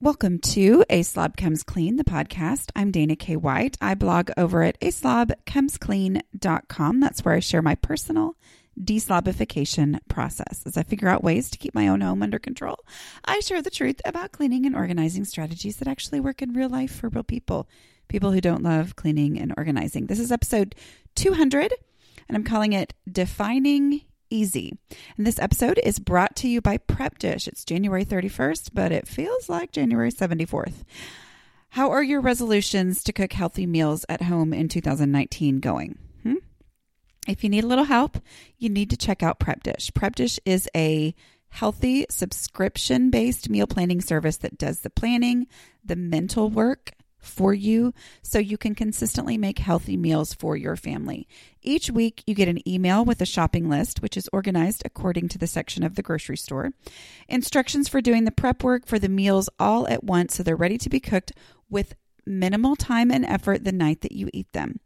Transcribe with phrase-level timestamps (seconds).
[0.00, 2.70] Welcome to A Slob Comes Clean, the podcast.
[2.76, 3.34] I'm Dana K.
[3.34, 3.76] White.
[3.80, 7.00] I blog over at aslobcomesclean.com.
[7.00, 8.36] That's where I share my personal
[8.80, 10.62] deslobification process.
[10.64, 12.76] As I figure out ways to keep my own home under control,
[13.24, 16.94] I share the truth about cleaning and organizing strategies that actually work in real life
[16.94, 17.68] for real people,
[18.06, 20.06] people who don't love cleaning and organizing.
[20.06, 20.76] This is episode
[21.16, 21.74] 200,
[22.28, 24.76] and I'm calling it Defining Easy.
[25.16, 27.48] And this episode is brought to you by Prep Dish.
[27.48, 30.84] It's January 31st, but it feels like January 74th.
[31.70, 35.98] How are your resolutions to cook healthy meals at home in 2019 going?
[36.22, 36.34] Hmm?
[37.26, 38.18] If you need a little help,
[38.58, 39.90] you need to check out Prep Dish.
[39.94, 41.14] Prep Dish is a
[41.50, 45.46] healthy subscription based meal planning service that does the planning,
[45.84, 51.26] the mental work, for you so you can consistently make healthy meals for your family.
[51.62, 55.38] Each week, you get an email with a shopping list, which is organized according to
[55.38, 56.70] the section of the grocery store,
[57.28, 60.78] instructions for doing the prep work for the meals all at once so they're ready
[60.78, 61.32] to be cooked
[61.68, 64.80] with minimal time and effort the night that you eat them.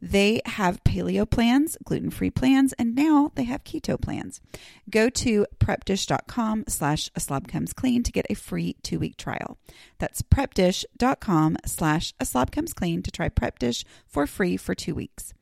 [0.00, 4.40] They have paleo plans, gluten free plans, and now they have keto plans.
[4.88, 9.58] Go to prepdish.com slash a slob comes clean to get a free two week trial.
[9.98, 14.94] That's prepdish.com slash a slob comes clean to try Prep Dish for free for two
[14.94, 15.34] weeks.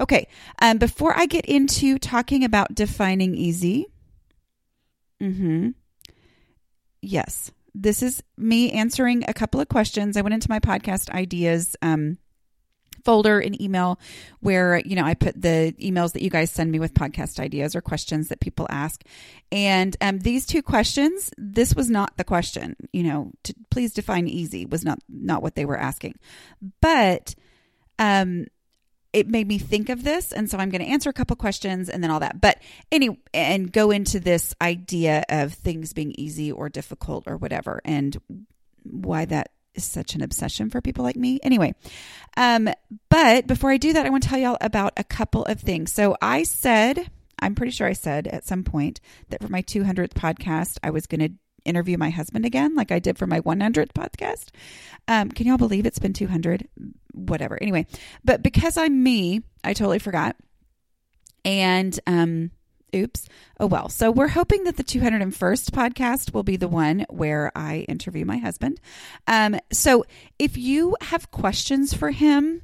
[0.00, 0.28] Okay,
[0.62, 3.86] um, before I get into talking about defining easy,
[5.20, 5.70] mm-hmm,
[7.02, 10.16] yes, this is me answering a couple of questions.
[10.16, 12.16] I went into my podcast ideas um,
[13.04, 13.98] folder in email
[14.40, 17.74] where you know I put the emails that you guys send me with podcast ideas
[17.74, 19.02] or questions that people ask.
[19.50, 22.76] And um, these two questions, this was not the question.
[22.92, 26.18] You know, to, please define easy was not not what they were asking,
[26.80, 27.34] but
[27.98, 28.46] um,
[29.12, 31.88] it made me think of this, and so I'm going to answer a couple questions
[31.88, 32.40] and then all that.
[32.40, 32.58] But
[32.92, 38.16] anyway, and go into this idea of things being easy or difficult or whatever, and
[38.84, 41.38] why that is such an obsession for people like me.
[41.42, 41.74] Anyway,
[42.36, 42.68] um,
[43.08, 45.92] but before I do that, I want to tell y'all about a couple of things.
[45.92, 49.00] So I said, I'm pretty sure I said at some point
[49.30, 51.34] that for my 200th podcast, I was going to
[51.64, 54.50] interview my husband again, like I did for my 100th podcast.
[55.06, 56.68] Um, can y'all believe it's been 200?
[57.12, 57.58] Whatever.
[57.60, 57.86] Anyway,
[58.24, 60.36] but because I'm me, I totally forgot.
[61.44, 62.50] And um,
[62.94, 63.28] Oops.
[63.60, 63.88] Oh, well.
[63.88, 68.38] So we're hoping that the 201st podcast will be the one where I interview my
[68.38, 68.80] husband.
[69.26, 70.04] Um, so
[70.38, 72.62] if you have questions for him,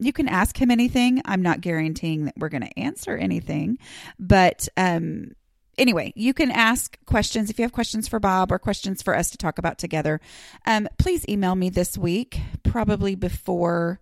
[0.00, 1.22] you can ask him anything.
[1.24, 3.78] I'm not guaranteeing that we're going to answer anything,
[4.18, 5.32] but um,
[5.78, 9.30] anyway, you can ask questions if you have questions for Bob or questions for us
[9.30, 10.20] to talk about together.
[10.66, 14.00] Um, please email me this week, probably before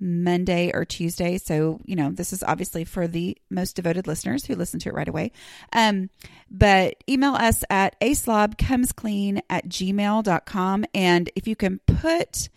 [0.00, 1.38] Monday or Tuesday.
[1.38, 4.94] So, you know, this is obviously for the most devoted listeners who listen to it
[4.94, 5.32] right away.
[5.72, 6.10] Um,
[6.50, 10.84] but email us at aslobcomesclean at gmail.com.
[10.94, 12.48] And if you can put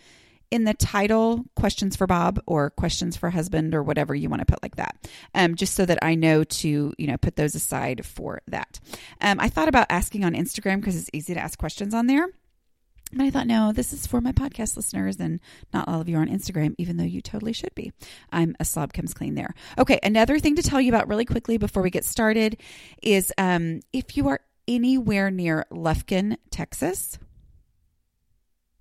[0.51, 4.45] in the title questions for Bob or questions for husband or whatever you want to
[4.45, 4.95] put like that,
[5.33, 8.79] um, just so that I know to, you know, put those aside for that.
[9.21, 12.27] Um, I thought about asking on Instagram because it's easy to ask questions on there.
[13.13, 15.39] But I thought, no, this is for my podcast listeners and
[15.73, 17.91] not all of you are on Instagram, even though you totally should be.
[18.31, 19.53] I'm a slob comes clean there.
[19.77, 22.57] Okay, another thing to tell you about really quickly before we get started
[23.03, 27.19] is um, if you are anywhere near Lufkin, Texas,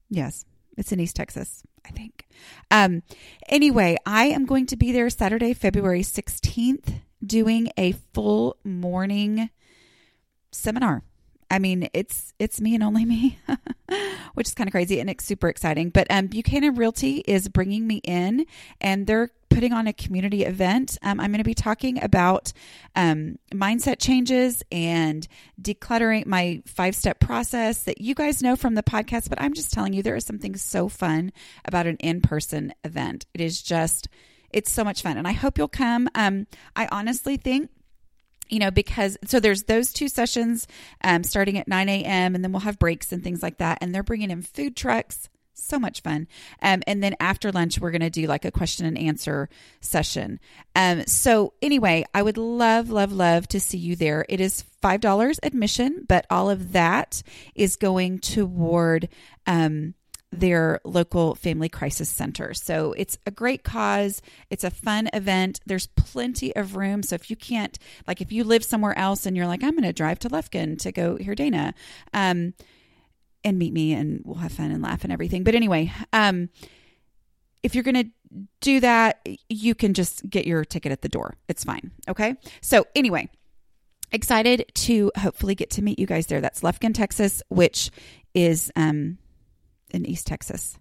[0.09, 0.45] yes,
[0.77, 2.29] it's in East Texas, I think.
[2.71, 3.03] Um,
[3.49, 9.51] anyway, I am going to be there Saturday, February 16th, doing a full morning
[10.53, 11.03] seminar
[11.51, 13.39] I mean, it's it's me and only me,
[14.35, 15.91] which is kind of crazy and it's super exciting.
[15.91, 18.47] But um, Buchanan Realty is bringing me in,
[18.81, 20.97] and they're putting on a community event.
[21.03, 22.53] Um, I'm going to be talking about
[22.95, 25.27] um, mindset changes and
[25.61, 29.29] decluttering my five step process that you guys know from the podcast.
[29.29, 31.33] But I'm just telling you, there is something so fun
[31.65, 33.27] about an in person event.
[33.35, 34.09] It is just,
[34.51, 36.09] it's so much fun, and I hope you'll come.
[36.15, 36.47] Um,
[36.77, 37.71] I honestly think
[38.51, 40.67] you know, because so there's those two sessions
[41.03, 42.35] um, starting at 9 a.m.
[42.35, 43.79] and then we'll have breaks and things like that.
[43.81, 46.27] And they're bringing in food trucks, So much fun.
[46.63, 49.49] Um, and then after lunch, we're going to do like a question and answer
[49.81, 50.41] session.
[50.75, 54.25] Um, so, anyway, I would love, love, love to see you there.
[54.29, 57.23] It is $5 admission, but all of that
[57.55, 59.09] is going toward.
[59.47, 59.95] Um,
[60.33, 62.55] their local family crisis center.
[62.55, 64.23] So it's a great cause.
[64.49, 65.61] It's a fun event.
[65.67, 67.03] There's plenty of room.
[67.03, 69.83] So if you can't, like, if you live somewhere else and you're like, I'm going
[69.83, 71.75] to drive to Lufkin to go hear Dana,
[72.15, 72.55] um,
[73.43, 75.45] and meet me and we'll have fun and laugh and everything.
[75.45, 76.51] But anyway, um,
[77.63, 78.11] if you're going to
[78.61, 81.37] do that, you can just get your ticket at the door.
[81.49, 81.91] It's fine.
[82.09, 82.37] Okay.
[82.61, 83.29] So anyway,
[84.13, 86.41] excited to hopefully get to meet you guys there.
[86.41, 87.91] That's Lufkin, Texas, which
[88.35, 89.19] is um,
[89.93, 90.79] in East Texas.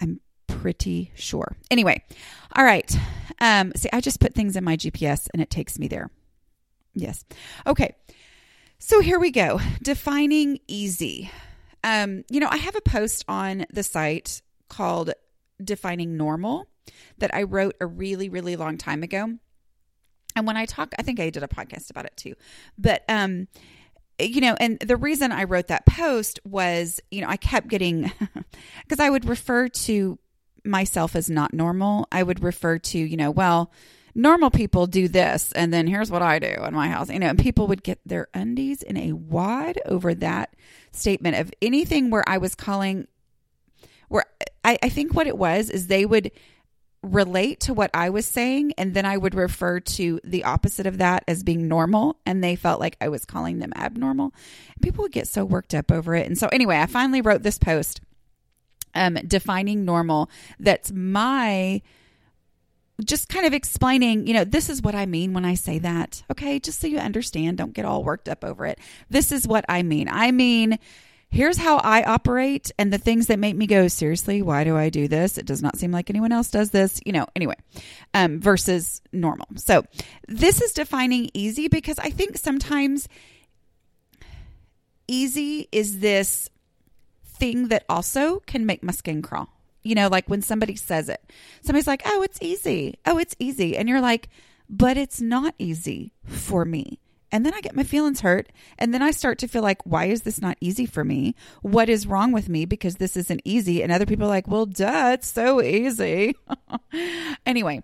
[0.00, 1.56] I'm pretty sure.
[1.70, 2.02] Anyway,
[2.54, 2.94] all right.
[3.40, 6.10] Um, see, I just put things in my GPS and it takes me there.
[6.94, 7.24] Yes.
[7.66, 7.94] Okay.
[8.78, 9.60] So here we go.
[9.82, 11.30] Defining easy.
[11.84, 15.12] Um, you know, I have a post on the site called
[15.62, 16.66] Defining Normal
[17.18, 19.28] that I wrote a really, really long time ago.
[20.34, 22.34] And when I talk, I think I did a podcast about it too.
[22.76, 23.48] But, um,
[24.18, 28.10] you know, and the reason I wrote that post was, you know, I kept getting,
[28.82, 30.18] because I would refer to
[30.64, 32.08] myself as not normal.
[32.10, 33.72] I would refer to, you know, well,
[34.14, 37.10] normal people do this, and then here's what I do in my house.
[37.10, 40.54] You know, and people would get their undies in a wad over that
[40.92, 43.06] statement of anything where I was calling,
[44.08, 44.24] where
[44.64, 46.30] I, I think what it was is they would
[47.12, 50.98] relate to what I was saying, and then I would refer to the opposite of
[50.98, 54.32] that as being normal, and they felt like I was calling them abnormal.
[54.82, 56.26] People would get so worked up over it.
[56.26, 58.00] And so, anyway, I finally wrote this post
[58.94, 61.82] um, defining normal that's my
[63.04, 66.22] just kind of explaining, you know, this is what I mean when I say that.
[66.30, 68.78] Okay, just so you understand, don't get all worked up over it.
[69.10, 70.08] This is what I mean.
[70.10, 70.78] I mean,
[71.36, 74.88] here's how I operate and the things that make me go, seriously, why do I
[74.88, 75.38] do this?
[75.38, 77.56] It does not seem like anyone else does this, you know, anyway,
[78.14, 79.46] um, versus normal.
[79.56, 79.84] So
[80.26, 83.08] this is defining easy because I think sometimes
[85.06, 86.48] easy is this
[87.24, 89.50] thing that also can make my skin crawl
[89.86, 91.22] you know, like when somebody says it,
[91.62, 92.98] somebody's like, oh, it's easy.
[93.06, 93.76] Oh, it's easy.
[93.76, 94.28] And you're like,
[94.68, 96.98] but it's not easy for me.
[97.32, 98.50] And then I get my feelings hurt.
[98.78, 101.34] And then I start to feel like, why is this not easy for me?
[101.62, 103.82] What is wrong with me because this isn't easy?
[103.82, 106.36] And other people are like, well, duh, it's so easy.
[107.46, 107.82] anyway,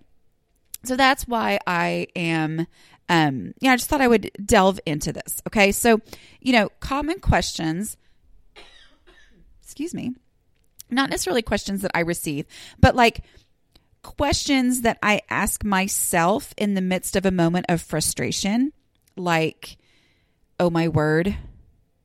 [0.84, 2.66] so that's why I am,
[3.08, 5.42] um, yeah, I just thought I would delve into this.
[5.46, 5.72] Okay.
[5.72, 6.00] So,
[6.40, 7.96] you know, common questions,
[9.62, 10.14] excuse me,
[10.90, 12.46] not necessarily questions that I receive,
[12.78, 13.24] but like
[14.02, 18.72] questions that I ask myself in the midst of a moment of frustration,
[19.16, 19.76] like,
[20.60, 21.36] oh my word,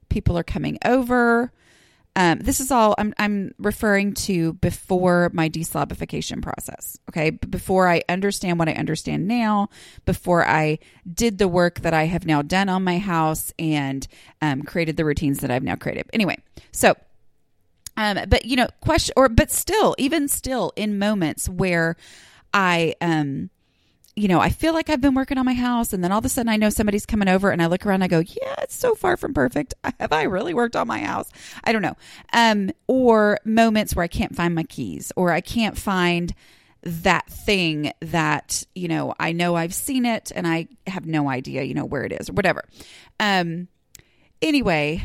[0.09, 1.51] people are coming over.
[2.15, 6.97] Um, this is all I'm, I'm referring to before my deslobification process.
[7.09, 7.29] Okay.
[7.29, 9.69] Before I understand what I understand now,
[10.05, 10.79] before I
[11.11, 14.07] did the work that I have now done on my house and
[14.41, 16.09] um, created the routines that I've now created.
[16.11, 16.37] Anyway,
[16.71, 16.95] so
[17.97, 21.97] um, but you know, question or but still, even still, in moments where
[22.53, 23.49] I um
[24.17, 26.25] you know, I feel like I've been working on my house and then all of
[26.25, 28.55] a sudden I know somebody's coming over and I look around and I go, yeah,
[28.63, 29.75] it's so far from perfect.
[29.99, 31.29] Have I really worked on my house?
[31.63, 31.95] I don't know.
[32.33, 36.33] Um, or moments where I can't find my keys or I can't find
[36.81, 41.61] that thing that, you know, I know I've seen it and I have no idea,
[41.61, 42.63] you know, where it is or whatever.
[43.19, 43.67] Um,
[44.41, 45.03] anyway,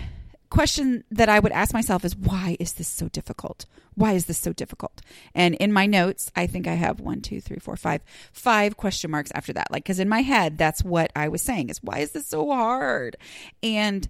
[0.52, 3.64] question that I would ask myself is why is this so difficult?
[3.94, 5.00] Why is this so difficult?
[5.34, 9.10] And in my notes, I think I have one, two, three, four, five, five question
[9.10, 9.70] marks after that.
[9.70, 12.50] Like, because in my head, that's what I was saying is why is this so
[12.50, 13.16] hard?
[13.62, 14.08] And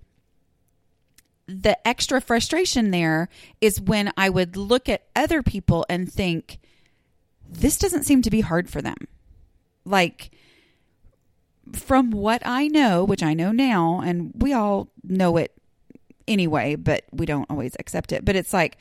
[1.46, 3.28] the extra frustration there
[3.60, 6.58] is when I would look at other people and think,
[7.48, 9.06] this doesn't seem to be hard for them.
[9.84, 10.32] Like,
[11.72, 15.52] from what I know, which I know now, and we all know it
[16.26, 18.24] anyway, but we don't always accept it.
[18.24, 18.78] But it's like,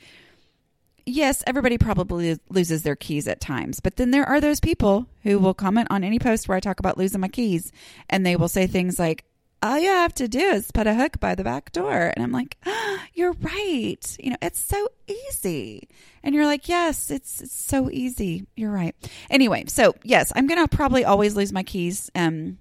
[1.06, 5.38] yes, everybody probably loses their keys at times, but then there are those people who
[5.38, 7.72] will comment on any post where I talk about losing my keys
[8.08, 9.24] and they will say things like,
[9.62, 12.12] all you have to do is put a hook by the back door.
[12.14, 14.16] And I'm like, oh, you're right.
[14.18, 15.88] You know, it's so easy.
[16.22, 18.46] And you're like, yes, it's, it's so easy.
[18.56, 18.94] You're right.
[19.30, 22.10] Anyway, so yes, I'm going to probably always lose my keys.
[22.14, 22.58] Um,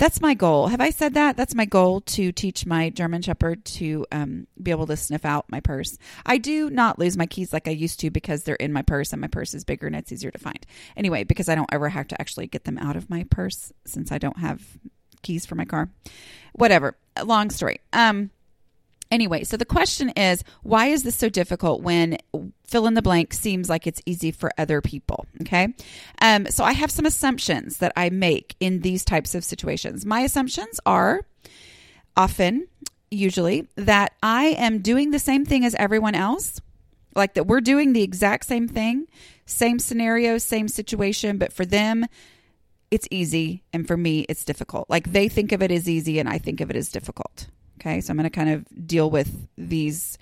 [0.00, 0.68] that's my goal.
[0.68, 1.36] Have I said that?
[1.36, 5.44] That's my goal to teach my German Shepherd to um, be able to sniff out
[5.50, 5.98] my purse.
[6.24, 9.12] I do not lose my keys like I used to because they're in my purse
[9.12, 10.64] and my purse is bigger and it's easier to find.
[10.96, 14.10] Anyway, because I don't ever have to actually get them out of my purse since
[14.10, 14.62] I don't have
[15.20, 15.90] keys for my car.
[16.54, 16.96] Whatever.
[17.22, 17.80] Long story.
[17.92, 18.30] Um,
[19.10, 22.16] Anyway, so the question is why is this so difficult when
[22.64, 25.26] fill in the blank seems like it's easy for other people?
[25.40, 25.74] Okay.
[26.22, 30.06] Um, so I have some assumptions that I make in these types of situations.
[30.06, 31.22] My assumptions are
[32.16, 32.68] often,
[33.10, 36.60] usually, that I am doing the same thing as everyone else,
[37.16, 39.08] like that we're doing the exact same thing,
[39.44, 42.06] same scenario, same situation, but for them,
[42.92, 43.64] it's easy.
[43.72, 44.88] And for me, it's difficult.
[44.88, 47.48] Like they think of it as easy and I think of it as difficult.
[47.80, 50.18] Okay, so I'm going to kind of deal with these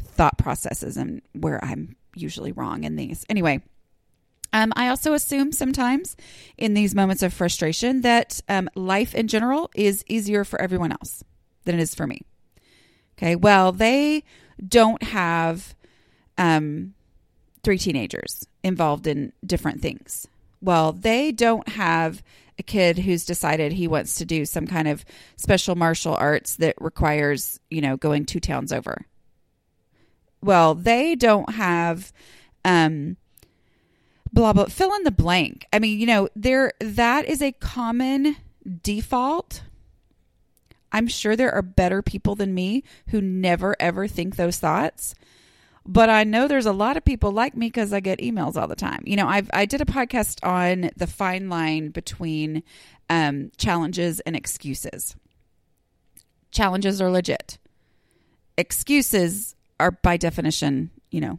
[0.00, 3.24] thought processes and where I'm usually wrong in these.
[3.28, 3.62] Anyway,
[4.52, 6.16] um, I also assume sometimes
[6.58, 11.22] in these moments of frustration that um, life in general is easier for everyone else
[11.64, 12.22] than it is for me.
[13.16, 14.24] Okay, well, they
[14.66, 15.74] don't have
[16.36, 16.94] um,
[17.62, 20.26] three teenagers involved in different things.
[20.60, 22.22] Well, they don't have
[22.62, 25.04] a kid who's decided he wants to do some kind of
[25.36, 29.04] special martial arts that requires, you know, going two towns over.
[30.40, 32.12] Well, they don't have
[32.64, 33.16] um
[34.32, 35.66] blah blah fill in the blank.
[35.72, 38.36] I mean, you know, there that is a common
[38.82, 39.62] default.
[40.92, 45.16] I'm sure there are better people than me who never ever think those thoughts
[45.86, 48.68] but I know there's a lot of people like me because I get emails all
[48.68, 49.02] the time.
[49.04, 52.62] You know, I've I did a podcast on the fine line between
[53.10, 55.16] um, challenges and excuses.
[56.50, 57.58] Challenges are legit.
[58.56, 61.38] Excuses are by definition, you know,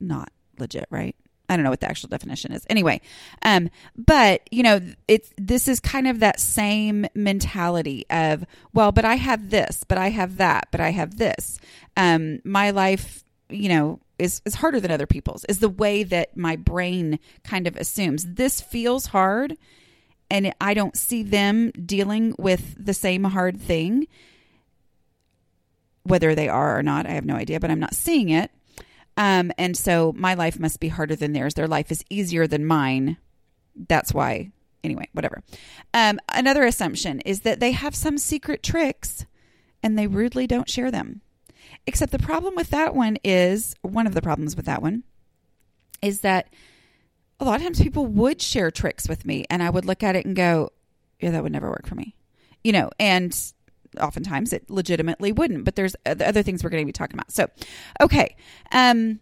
[0.00, 1.16] not legit, right?
[1.48, 2.64] I don't know what the actual definition is.
[2.70, 3.02] Anyway,
[3.42, 9.04] um, but you know, it's this is kind of that same mentality of, well, but
[9.04, 11.58] I have this, but I have that, but I have this.
[11.96, 16.36] Um, my life you know is is harder than other people's is the way that
[16.36, 18.24] my brain kind of assumes.
[18.34, 19.56] This feels hard
[20.30, 24.06] and I don't see them dealing with the same hard thing
[26.04, 28.50] whether they are or not I have no idea but I'm not seeing it.
[29.16, 31.54] Um, and so my life must be harder than theirs.
[31.54, 33.18] Their life is easier than mine.
[33.88, 34.52] That's why.
[34.84, 35.42] Anyway whatever.
[35.92, 39.26] Um, another assumption is that they have some secret tricks
[39.82, 41.22] and they rudely don't share them
[41.86, 45.02] Except the problem with that one is one of the problems with that one
[46.00, 46.48] is that
[47.40, 50.14] a lot of times people would share tricks with me and I would look at
[50.14, 50.70] it and go,
[51.20, 52.14] yeah, that would never work for me.
[52.62, 53.36] You know, and
[54.00, 57.32] oftentimes it legitimately wouldn't, but there's other things we're going to be talking about.
[57.32, 57.48] So,
[58.00, 58.36] okay.
[58.70, 59.20] Um,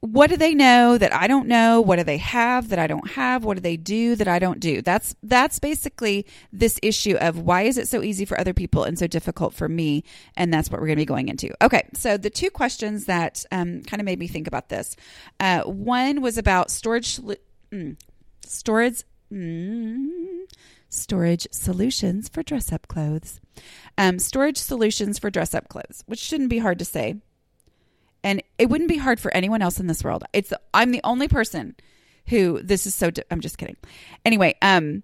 [0.00, 1.80] what do they know that I don't know?
[1.80, 3.44] What do they have that I don't have?
[3.44, 4.80] What do they do that I don't do?
[4.80, 8.96] That's that's basically this issue of why is it so easy for other people and
[8.96, 10.04] so difficult for me?
[10.36, 11.52] And that's what we're going to be going into.
[11.64, 14.94] Okay, so the two questions that um, kind of made me think about this.
[15.40, 17.18] Uh, one was about storage,
[17.72, 17.96] mm,
[18.44, 19.02] storage.
[19.32, 20.46] Mm,
[20.88, 23.40] storage solutions for dress up clothes.
[23.98, 27.16] Um, storage solutions for dress up clothes, which shouldn't be hard to say
[28.24, 30.24] and it wouldn't be hard for anyone else in this world.
[30.32, 31.76] It's I'm the only person
[32.26, 33.10] who this is so.
[33.30, 33.76] I'm just kidding.
[34.24, 35.02] Anyway, um,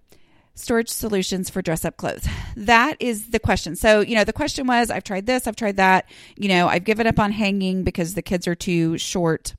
[0.55, 2.27] storage solutions for dress up clothes.
[2.57, 3.77] That is the question.
[3.77, 6.09] So you know, the question was, I've tried this, I've tried that.
[6.37, 9.55] You know, I've given up on hanging because the kids are too short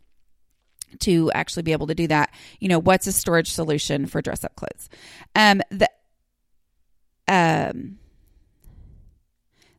[1.00, 2.31] to actually be able to do that.
[2.59, 4.89] You know, what's a storage solution for dress up clothes?
[5.35, 5.89] Um, the
[7.27, 7.97] um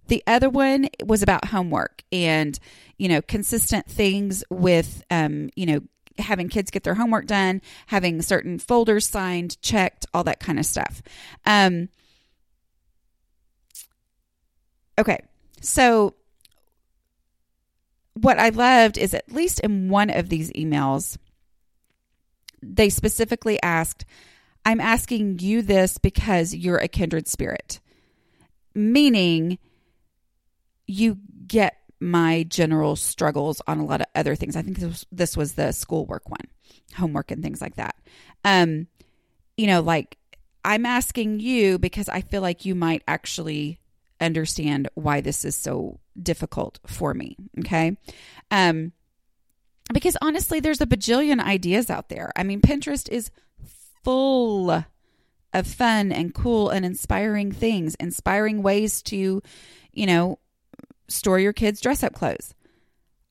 [0.08, 2.58] the other one was about homework and,
[2.98, 5.80] you know, consistent things with, um, you know,
[6.18, 10.66] having kids get their homework done, having certain folders signed, checked, all that kind of
[10.66, 11.02] stuff.
[11.44, 11.88] Um,
[14.98, 15.20] okay.
[15.60, 16.14] So,
[18.14, 21.18] what I loved is at least in one of these emails,
[22.62, 24.06] they specifically asked,
[24.64, 27.80] I'm asking you this because you're a kindred spirit,
[28.74, 29.58] meaning
[30.86, 34.56] you get my general struggles on a lot of other things.
[34.56, 36.46] I think this was, this was the schoolwork one,
[36.94, 37.96] homework and things like that.
[38.44, 38.86] Um,
[39.56, 40.18] you know, like
[40.64, 43.80] I'm asking you because I feel like you might actually
[44.20, 47.36] understand why this is so difficult for me.
[47.60, 47.96] Okay.
[48.50, 48.92] Um,
[49.92, 52.32] because honestly, there's a bajillion ideas out there.
[52.36, 53.30] I mean, Pinterest is
[54.02, 54.70] full
[55.52, 59.42] of fun and cool and inspiring things, inspiring ways to,
[59.92, 60.38] you know,
[61.08, 62.54] store your kids' dress up clothes.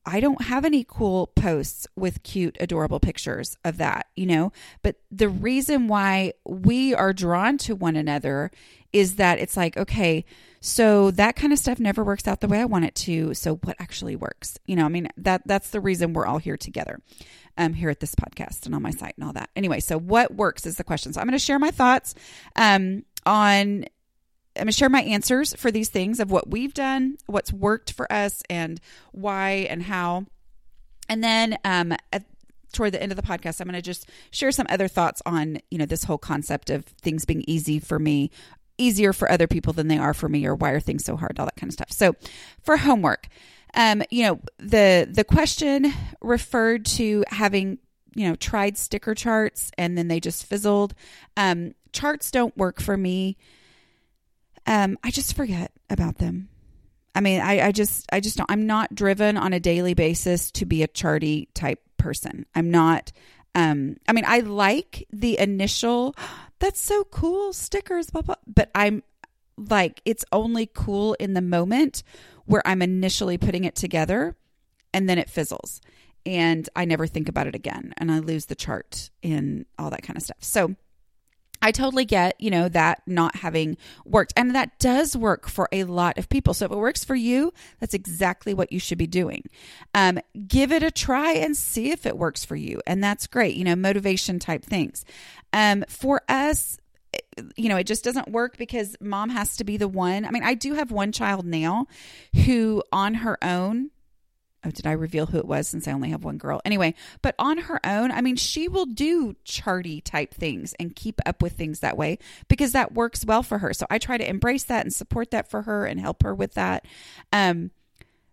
[0.06, 4.52] I don't have any cool posts with cute, adorable pictures of that, you know?
[4.84, 8.52] But the reason why we are drawn to one another
[8.94, 10.24] is that it's like, okay,
[10.62, 13.34] so that kind of stuff never works out the way I want it to.
[13.34, 14.58] So what actually works?
[14.66, 17.00] You know, I mean, that that's the reason we're all here together.
[17.58, 19.50] Um, here at this podcast and on my site and all that.
[19.56, 21.14] Anyway, so what works is the question.
[21.14, 22.14] So I'm going to share my thoughts
[22.58, 23.86] um, on
[24.56, 27.92] I'm going to share my answers for these things of what we've done, what's worked
[27.92, 28.80] for us, and
[29.12, 30.26] why and how.
[31.10, 32.24] And then um, at,
[32.72, 35.60] toward the end of the podcast, I'm going to just share some other thoughts on
[35.70, 38.32] you know this whole concept of things being easy for me,
[38.78, 41.40] easier for other people than they are for me, or why are things so hard,
[41.40, 41.92] all that kind of stuff.
[41.92, 42.16] So
[42.62, 43.28] for homework.
[43.78, 47.78] Um, you know the the question referred to having
[48.16, 50.94] you know tried sticker charts and then they just fizzled.
[51.36, 53.38] Um, charts don't work for me.
[54.66, 56.50] Um, I just forget about them.
[57.14, 58.52] I mean, I, I just I just don't.
[58.52, 62.46] I'm not driven on a daily basis to be a charty type person.
[62.54, 63.12] I'm not.
[63.54, 66.16] Um, I mean, I like the initial.
[66.60, 68.36] That's so cool stickers, blah blah.
[68.48, 69.04] But I'm
[69.58, 72.04] like, it's only cool in the moment
[72.46, 74.36] where I'm initially putting it together
[74.94, 75.82] and then it fizzles
[76.26, 80.04] and I never think about it again and I lose the chart and all that
[80.04, 80.38] kind of stuff.
[80.42, 80.76] So
[81.66, 84.34] I totally get, you know, that not having worked.
[84.38, 86.54] And that does work for a lot of people.
[86.54, 89.50] So if it works for you, that's exactly what you should be doing.
[89.96, 92.82] Um, give it a try and see if it works for you.
[92.86, 95.06] And that's great, you know, motivation type things.
[95.54, 96.78] Um, for us,
[97.56, 100.24] you know, it just doesn't work because mom has to be the one.
[100.24, 101.88] I mean, I do have one child now
[102.46, 103.90] who, on her own,
[104.66, 106.62] oh, did I reveal who it was since I only have one girl?
[106.66, 111.22] Anyway, but on her own, I mean, she will do charty type things and keep
[111.26, 112.18] up with things that way
[112.48, 113.74] because that works well for her.
[113.74, 116.56] So I try to embrace that and support that for her and help her with
[116.56, 116.86] that.
[117.32, 117.72] Um,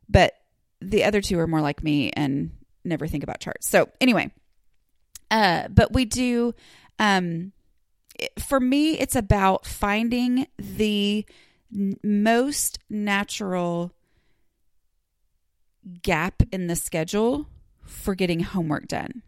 [0.09, 0.35] but
[0.81, 2.51] the other two are more like me and
[2.85, 3.69] never think about charts.
[3.69, 4.31] So anyway,
[5.31, 6.55] uh, but we do,
[6.99, 7.53] um,
[8.39, 11.25] for me, it's about finding the
[12.03, 13.93] most natural
[16.03, 17.47] gap in the schedule
[17.85, 19.23] for getting homework done.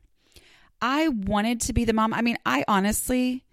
[0.81, 2.13] I wanted to be the mom.
[2.13, 3.45] I mean, I honestly,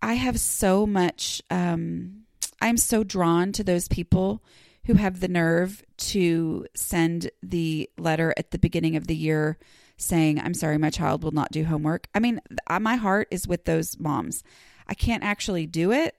[0.00, 2.22] I have so much, um,
[2.60, 4.42] I'm so drawn to those people
[4.84, 9.58] who have the nerve to send the letter at the beginning of the year
[9.96, 12.08] saying, I'm sorry, my child will not do homework.
[12.14, 12.40] I mean,
[12.80, 14.42] my heart is with those moms.
[14.86, 16.16] I can't actually do it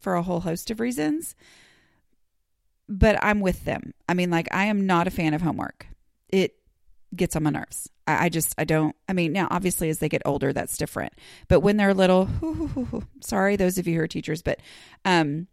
[0.00, 1.34] for a whole host of reasons,
[2.88, 3.94] but I'm with them.
[4.08, 5.86] I mean, like, I am not a fan of homework.
[6.28, 6.56] It
[7.14, 7.88] gets on my nerves.
[8.06, 11.12] I, I just, I don't, I mean, now obviously as they get older, that's different.
[11.48, 12.28] But when they're little,
[13.20, 14.60] sorry, those of you who are teachers, but
[15.04, 15.46] um,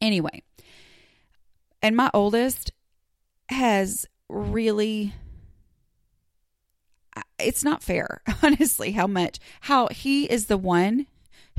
[0.00, 0.42] anyway.
[1.82, 2.72] And my oldest
[3.50, 5.12] has really
[7.38, 11.06] it's not fair, honestly, how much, how he is the one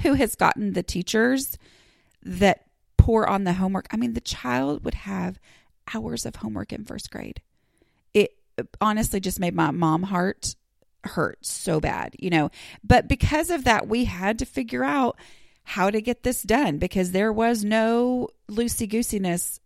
[0.02, 1.58] who has gotten the teachers
[2.24, 2.65] that
[3.06, 3.86] pour on the homework.
[3.92, 5.40] I mean, the child would have
[5.94, 7.40] hours of homework in first grade.
[8.16, 8.32] It
[8.82, 10.56] honestly just made my mom heart
[11.04, 12.50] hurt so bad, you know.
[12.84, 15.20] But because of that, we had to figure out
[15.66, 19.60] how to get this done because there was no loosey goosiness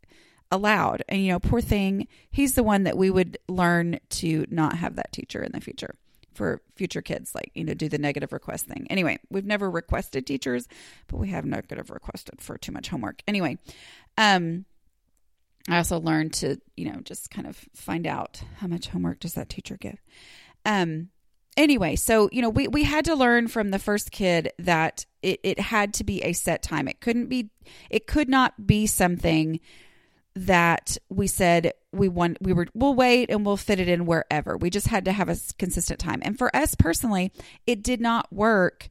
[0.51, 1.01] allowed.
[1.07, 4.97] And, you know, poor thing, he's the one that we would learn to not have
[4.97, 5.95] that teacher in the future
[6.33, 8.87] for future kids, like, you know, do the negative request thing.
[8.89, 10.67] Anyway, we've never requested teachers,
[11.07, 13.21] but we have negative requested for too much homework.
[13.27, 13.57] Anyway,
[14.17, 14.65] um,
[15.67, 19.33] I also learned to, you know, just kind of find out how much homework does
[19.33, 20.01] that teacher give.
[20.65, 21.09] Um,
[21.57, 25.39] anyway, so you know, we we had to learn from the first kid that it
[25.43, 26.87] it had to be a set time.
[26.87, 27.49] It couldn't be
[27.89, 29.59] it could not be something
[30.35, 34.57] that we said we want we were we'll wait and we'll fit it in wherever.
[34.57, 36.19] We just had to have a consistent time.
[36.23, 37.31] And for us personally,
[37.65, 38.89] it did not work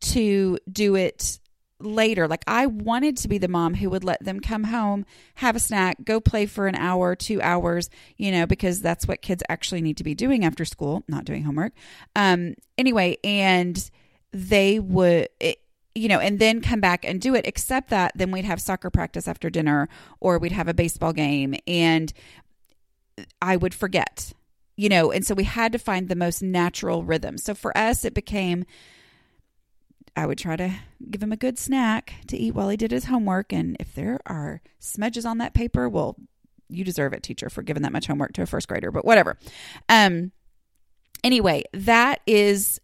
[0.00, 1.38] to do it
[1.80, 2.28] later.
[2.28, 5.04] Like I wanted to be the mom who would let them come home,
[5.36, 9.22] have a snack, go play for an hour, 2 hours, you know, because that's what
[9.22, 11.72] kids actually need to be doing after school, not doing homework.
[12.14, 13.90] Um anyway, and
[14.32, 15.60] they would it,
[15.94, 17.46] you know, and then come back and do it.
[17.46, 19.88] Except that then we'd have soccer practice after dinner
[20.20, 22.12] or we'd have a baseball game and
[23.40, 24.32] I would forget,
[24.76, 27.38] you know, and so we had to find the most natural rhythm.
[27.38, 28.64] So for us, it became
[30.16, 30.72] I would try to
[31.10, 33.52] give him a good snack to eat while he did his homework.
[33.52, 36.16] And if there are smudges on that paper, well,
[36.68, 39.36] you deserve it, teacher, for giving that much homework to a first grader, but whatever.
[39.88, 40.32] Um,
[41.22, 42.80] anyway, that is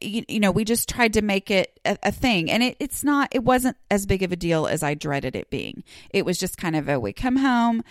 [0.00, 2.50] you, you, know, we just tried to make it a, a thing.
[2.50, 5.50] And it, it's not, it wasn't as big of a deal as I dreaded it
[5.50, 5.84] being.
[6.10, 7.82] It was just kind of a we come home,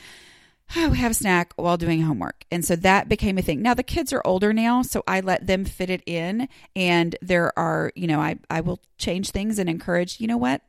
[0.75, 2.45] oh, we have a snack while doing homework.
[2.52, 3.62] And so that became a thing.
[3.62, 6.47] Now the kids are older now, so I let them fit it in.
[6.75, 10.62] And there are, you know, I, I will change things and encourage, you know what?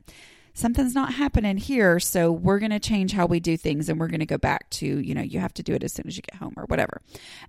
[0.53, 4.07] Something's not happening here so we're going to change how we do things and we're
[4.07, 6.15] going to go back to you know you have to do it as soon as
[6.17, 7.01] you get home or whatever.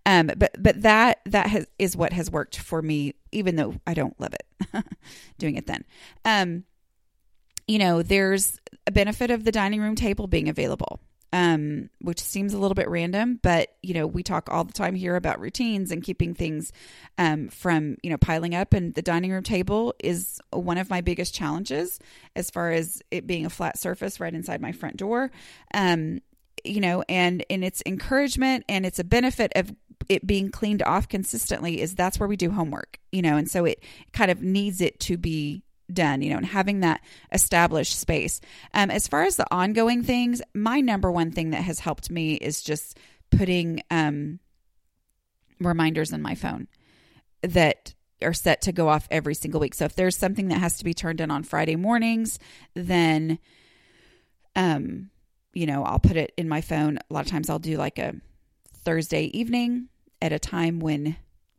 [0.06, 3.94] Um but but that that has is what has worked for me even though i
[3.94, 4.84] don't love it
[5.38, 5.84] doing it then.
[6.24, 6.64] Um
[7.68, 11.00] you know, there's a benefit of the dining room table being available
[11.32, 14.94] um, which seems a little bit random, but you know, we talk all the time
[14.94, 16.72] here about routines and keeping things
[17.16, 18.74] um, from you know piling up.
[18.74, 21.98] And the dining room table is one of my biggest challenges
[22.36, 25.30] as far as it being a flat surface right inside my front door.
[25.72, 26.20] Um,
[26.64, 29.74] you know, and and its encouragement and it's a benefit of
[30.08, 32.98] it being cleaned off consistently is that's where we do homework.
[33.10, 36.46] You know, and so it kind of needs it to be done, you know, and
[36.46, 37.00] having that
[37.32, 38.40] established space.
[38.74, 42.34] Um, as far as the ongoing things, my number one thing that has helped me
[42.34, 42.98] is just
[43.30, 44.40] putting um,
[45.60, 46.68] reminders in my phone
[47.42, 49.74] that are set to go off every single week.
[49.74, 52.38] So if there's something that has to be turned in on Friday mornings,
[52.74, 53.38] then,
[54.54, 55.10] um,
[55.52, 56.98] you know, I'll put it in my phone.
[56.98, 58.14] A lot of times I'll do like a
[58.84, 59.88] Thursday evening
[60.20, 61.16] at a time when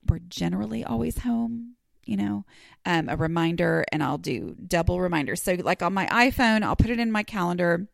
[0.08, 2.46] we're generally always home you know,
[2.86, 5.42] um, a reminder, and I'll do double reminders.
[5.42, 7.88] So, like on my iPhone, I'll put it in my calendar,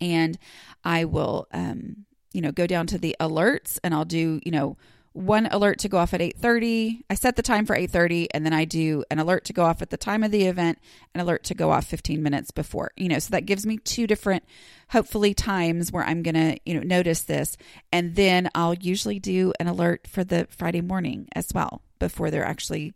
[0.00, 0.38] and
[0.84, 4.76] I will, um, you know, go down to the alerts, and I'll do, you know,
[5.12, 7.04] one alert to go off at 8:30.
[7.10, 9.82] I set the time for 8:30 and then I do an alert to go off
[9.82, 10.78] at the time of the event,
[11.14, 12.92] an alert to go off 15 minutes before.
[12.96, 14.44] You know, so that gives me two different
[14.88, 17.56] hopefully times where I'm going to, you know, notice this
[17.92, 22.44] and then I'll usually do an alert for the Friday morning as well before they're
[22.44, 22.92] actually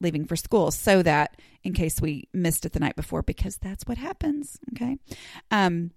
[0.00, 3.84] leaving for school so that in case we missed it the night before because that's
[3.84, 4.96] what happens, okay?
[5.50, 5.90] Um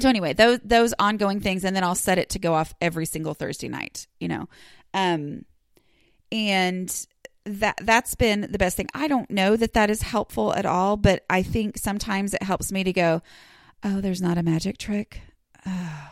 [0.00, 3.06] so anyway, those those ongoing things, and then I'll set it to go off every
[3.06, 4.06] single Thursday night.
[4.20, 4.48] You know,
[4.92, 5.44] um,
[6.30, 7.06] and
[7.44, 8.88] that that's been the best thing.
[8.92, 12.70] I don't know that that is helpful at all, but I think sometimes it helps
[12.70, 13.22] me to go,
[13.82, 15.22] oh, there's not a magic trick.
[15.66, 16.10] Oh,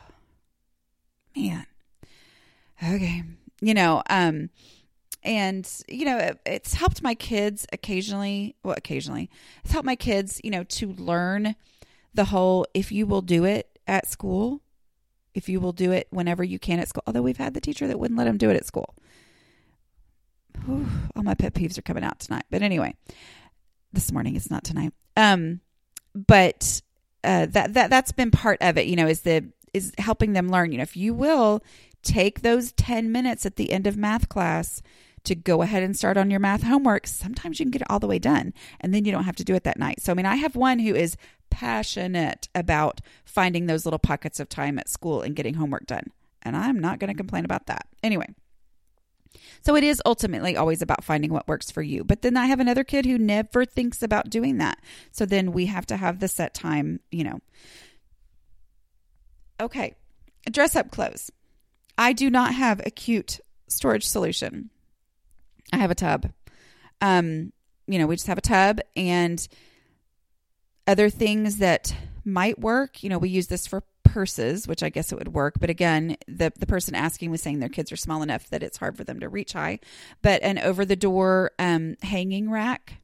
[1.37, 1.67] man.
[2.83, 3.23] Okay,
[3.61, 4.51] you know, um,
[5.27, 8.57] and you know, it, it's helped my kids occasionally.
[8.63, 9.29] Well, occasionally,
[9.63, 11.57] it's helped my kids, you know, to learn
[12.15, 14.63] the whole if you will do it at school,
[15.35, 17.03] if you will do it whenever you can at school.
[17.07, 18.95] Although we've had the teacher that wouldn't let them do it at school.
[20.65, 22.45] Whew, all my pet peeves are coming out tonight.
[22.51, 22.95] But anyway,
[23.93, 24.93] this morning it's not tonight.
[25.17, 25.61] Um,
[26.15, 26.81] but
[27.25, 28.87] uh, that that that's been part of it.
[28.87, 30.71] You know, is the is helping them learn.
[30.71, 31.63] You know, if you will
[32.03, 34.81] take those ten minutes at the end of math class
[35.27, 38.01] to go ahead and start on your math homework, sometimes you can get it all
[38.01, 40.01] the way done and then you don't have to do it that night.
[40.01, 41.17] So, I mean, I have one who is
[41.51, 46.11] passionate about finding those little pockets of time at school and getting homework done.
[46.43, 47.87] And I'm not going to complain about that.
[48.03, 48.27] Anyway,
[49.63, 52.05] so it is ultimately always about finding what works for you.
[52.05, 54.79] But then I have another kid who never thinks about doing that.
[55.13, 57.41] So then we have to have the set time, you know.
[59.61, 59.95] Okay,
[60.51, 61.31] dress up clothes.
[61.99, 64.71] I do not have a cute storage solution.
[65.73, 66.31] I have a tub.
[67.01, 67.53] Um,
[67.87, 69.47] you know, we just have a tub and
[70.87, 73.03] other things that might work.
[73.03, 75.55] You know, we use this for purses, which I guess it would work.
[75.61, 78.79] But again, the the person asking was saying their kids are small enough that it's
[78.79, 79.81] hard for them to reach high.
[80.23, 83.01] But an over the door um, hanging rack.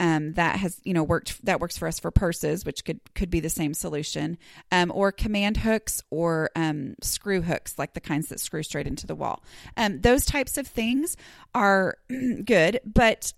[0.00, 3.30] Um, that has you know worked that works for us for purses which could could
[3.30, 4.38] be the same solution
[4.70, 9.06] um, or command hooks or um, screw hooks like the kinds that screw straight into
[9.08, 9.42] the wall.
[9.76, 11.16] Um, those types of things
[11.54, 11.96] are
[12.44, 13.32] good but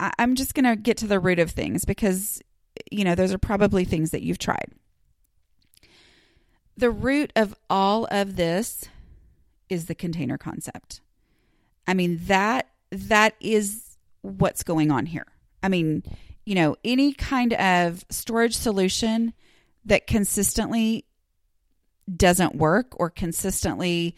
[0.00, 2.42] I'm just going to get to the root of things because
[2.90, 4.72] you know those are probably things that you've tried.
[6.76, 8.86] The root of all of this
[9.68, 11.00] is the container concept.
[11.86, 13.83] I mean that that is
[14.24, 15.26] what's going on here.
[15.62, 16.02] I mean,
[16.46, 19.34] you know, any kind of storage solution
[19.84, 21.04] that consistently
[22.14, 24.16] doesn't work or consistently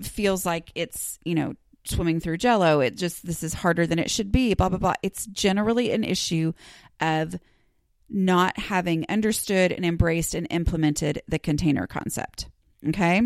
[0.00, 4.10] feels like it's, you know, swimming through jello, it just, this is harder than it
[4.10, 4.94] should be, blah, blah, blah.
[5.02, 6.52] It's generally an issue
[7.00, 7.34] of
[8.08, 12.48] not having understood and embraced and implemented the container concept.
[12.88, 13.22] Okay.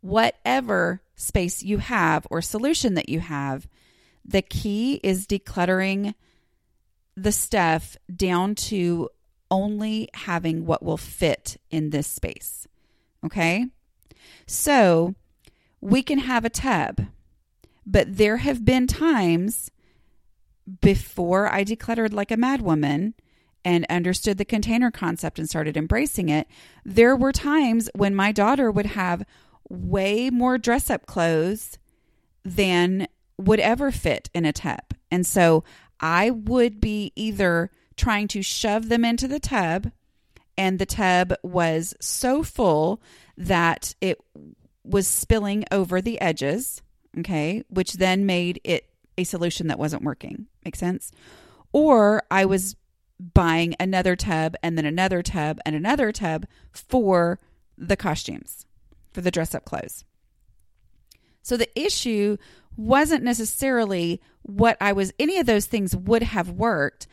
[0.00, 3.66] Whatever space you have or solution that you have,
[4.28, 6.14] the key is decluttering
[7.16, 9.08] the stuff down to
[9.50, 12.68] only having what will fit in this space.
[13.24, 13.66] Okay?
[14.46, 15.14] So
[15.80, 17.06] we can have a tub,
[17.86, 19.70] but there have been times
[20.82, 23.14] before I decluttered like a madwoman
[23.64, 26.46] and understood the container concept and started embracing it.
[26.84, 29.24] There were times when my daughter would have
[29.68, 31.78] way more dress up clothes
[32.44, 34.80] than would ever fit in a tub.
[35.10, 35.64] And so
[36.00, 39.90] I would be either trying to shove them into the tub,
[40.56, 43.00] and the tub was so full
[43.36, 44.20] that it
[44.84, 46.82] was spilling over the edges,
[47.18, 50.46] okay, which then made it a solution that wasn't working.
[50.64, 51.12] Make sense?
[51.72, 52.76] Or I was
[53.34, 57.38] buying another tub and then another tub and another tub for
[57.76, 58.64] the costumes,
[59.12, 60.04] for the dress up clothes.
[61.42, 62.36] So the issue
[62.78, 67.06] wasn't necessarily what I was, any of those things would have worked,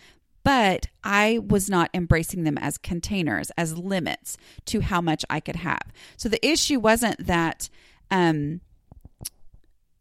[0.44, 5.58] but I was not embracing them as containers, as limits to how much I could
[5.58, 5.82] have.
[6.18, 7.70] So the issue wasn't that,
[8.12, 8.62] um,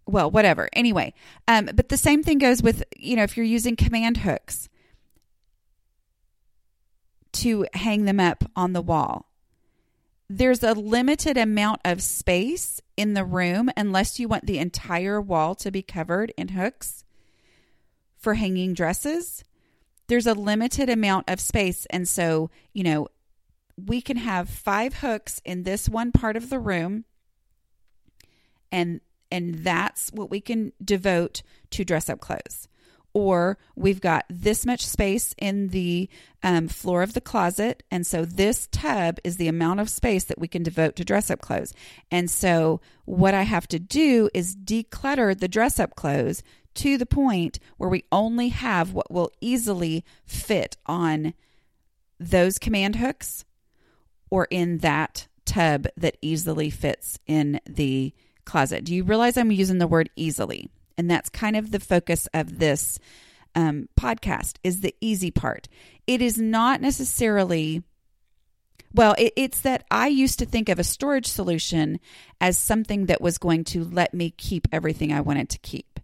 [0.07, 0.69] well, whatever.
[0.75, 1.15] Anyway,
[1.49, 4.69] um, but the same thing goes with, you know, if you're using command hooks
[7.33, 9.27] to hang them up on the wall.
[10.29, 15.55] There's a limited amount of space in the room unless you want the entire wall
[15.57, 17.05] to be covered in hooks
[18.17, 19.45] for hanging dresses.
[20.07, 21.87] There's a limited amount of space.
[21.91, 23.09] And so, you know,
[23.77, 27.05] we can have five hooks in this one part of the room
[28.71, 32.69] and and that's what we can devote to dress up clothes
[33.15, 36.11] or we've got this much space in the
[36.43, 37.83] um, floor of the closet.
[37.91, 41.31] And so this tub is the amount of space that we can devote to dress
[41.31, 41.73] up clothes.
[42.11, 46.43] And so what I have to do is declutter the dress up clothes
[46.75, 51.35] to the point where we only have what will easily fit on
[52.19, 53.45] those command hooks
[54.29, 58.13] or in that tub that easily fits in the
[58.45, 58.85] closet.
[58.85, 60.69] Do you realize I'm using the word easily?
[60.97, 62.99] And that's kind of the focus of this
[63.55, 65.69] um, podcast is the easy part.
[66.07, 67.83] It is not necessarily
[68.95, 71.99] well, it, it's that I used to think of a storage solution
[72.41, 75.99] as something that was going to let me keep everything I wanted to keep.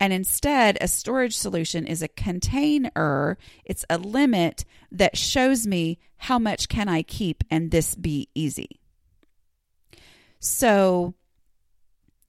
[0.00, 3.36] And instead, a storage solution is a container.
[3.64, 8.80] It's a limit that shows me how much can I keep and this be easy.
[10.38, 11.14] So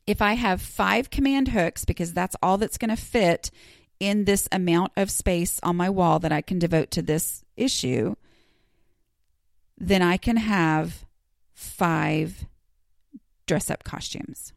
[0.10, 3.52] if I have five command hooks, because that's all that's going to fit
[4.00, 8.16] in this amount of space on my wall that I can devote to this issue,
[9.78, 11.06] then I can have
[11.54, 12.48] five
[13.46, 14.52] dress up costumes.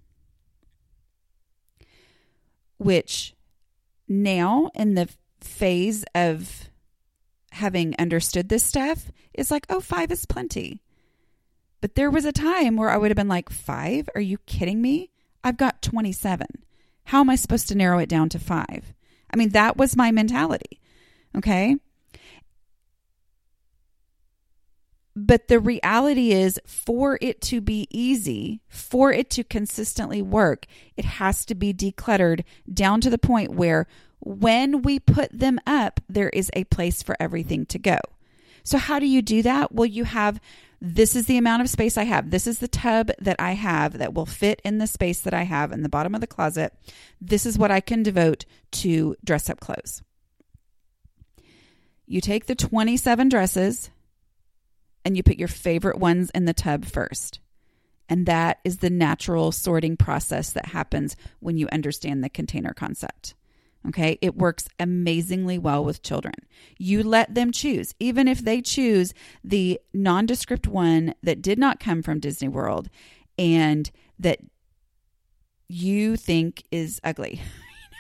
[2.79, 3.35] Which
[4.09, 5.11] now, in the
[5.43, 6.71] phase of
[7.51, 10.81] having understood this stuff, is like, oh, five is plenty.
[11.83, 14.09] But there was a time where I would have been like, five?
[14.15, 15.12] Are you kidding me?
[15.44, 16.46] I've got 27.
[17.05, 18.94] How am I supposed to narrow it down to five?
[19.33, 20.81] I mean, that was my mentality.
[21.37, 21.76] Okay.
[25.14, 31.05] But the reality is, for it to be easy, for it to consistently work, it
[31.05, 33.87] has to be decluttered down to the point where
[34.20, 37.98] when we put them up, there is a place for everything to go.
[38.64, 39.72] So, how do you do that?
[39.72, 40.40] Well, you have
[40.85, 42.33] this is the amount of space I have.
[42.33, 45.45] This is the tub that I have that will fit in the space that I
[45.45, 46.75] have in the bottom of the closet.
[47.21, 50.03] This is what I can devote to dress up clothes.
[52.05, 53.90] You take the 27 dresses
[55.05, 57.38] and you put your favorite ones in the tub first.
[58.09, 63.35] And that is the natural sorting process that happens when you understand the container concept.
[63.88, 64.18] Okay.
[64.21, 66.35] It works amazingly well with children.
[66.79, 72.03] You let them choose, even if they choose the nondescript one that did not come
[72.03, 72.88] from Disney World
[73.38, 74.38] and that
[75.68, 77.40] you think is ugly.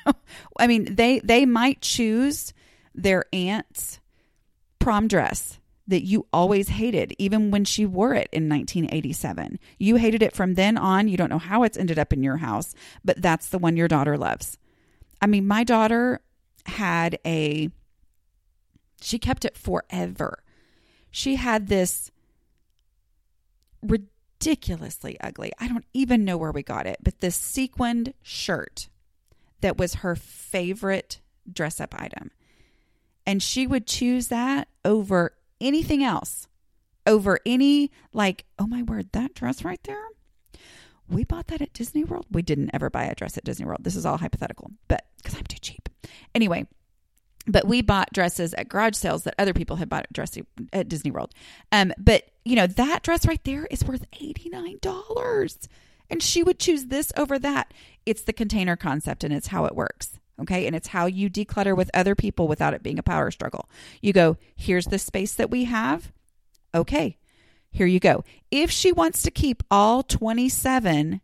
[0.58, 2.52] I mean, they, they might choose
[2.94, 3.98] their aunt's
[4.78, 9.58] prom dress that you always hated, even when she wore it in 1987.
[9.78, 11.08] You hated it from then on.
[11.08, 13.88] You don't know how it's ended up in your house, but that's the one your
[13.88, 14.58] daughter loves.
[15.22, 16.20] I mean, my daughter
[16.66, 17.70] had a,
[19.00, 20.42] she kept it forever.
[21.12, 22.10] She had this
[23.80, 28.88] ridiculously ugly, I don't even know where we got it, but this sequined shirt
[29.60, 32.32] that was her favorite dress up item.
[33.24, 36.48] And she would choose that over anything else,
[37.06, 40.08] over any, like, oh my word, that dress right there
[41.08, 42.26] we bought that at Disney World.
[42.30, 43.84] We didn't ever buy a dress at Disney World.
[43.84, 45.88] This is all hypothetical, but because I'm too cheap.
[46.34, 46.66] Anyway,
[47.46, 50.38] but we bought dresses at garage sales that other people had bought at, dress,
[50.72, 51.34] at Disney World.
[51.70, 55.68] Um, but you know that dress right there is worth eighty nine dollars,
[56.08, 57.74] and she would choose this over that.
[58.06, 60.18] It's the container concept, and it's how it works.
[60.40, 63.68] Okay, and it's how you declutter with other people without it being a power struggle.
[64.00, 66.10] You go, here's the space that we have.
[66.74, 67.18] Okay,
[67.72, 68.22] here you go.
[68.50, 71.20] If she wants to keep all 27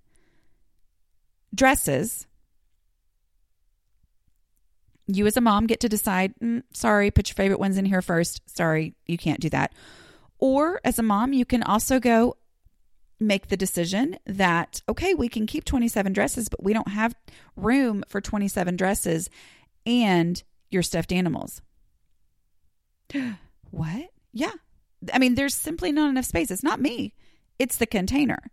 [1.54, 2.26] dresses,
[5.06, 8.02] you as a mom get to decide, mm, sorry, put your favorite ones in here
[8.02, 8.42] first.
[8.46, 9.72] Sorry, you can't do that.
[10.38, 12.36] Or as a mom, you can also go
[13.20, 17.14] make the decision that, okay, we can keep 27 dresses, but we don't have
[17.56, 19.28] room for 27 dresses
[19.84, 21.60] and your stuffed animals.
[23.70, 24.10] what?
[24.32, 24.52] Yeah.
[25.12, 26.50] I mean, there's simply not enough space.
[26.50, 27.14] It's not me,
[27.58, 28.50] it's the container.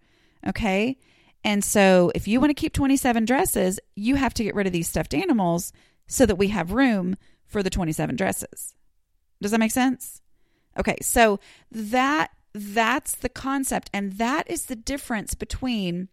[0.48, 0.98] Okay.
[1.44, 4.74] And so if you want to keep 27 dresses, you have to get rid of
[4.74, 5.72] these stuffed animals
[6.08, 8.74] so that we have room for the 27 dresses.
[9.42, 10.22] Does that make sense?
[10.78, 10.98] Okay.
[11.02, 11.40] So
[11.72, 16.08] that that's the concept and that is the difference between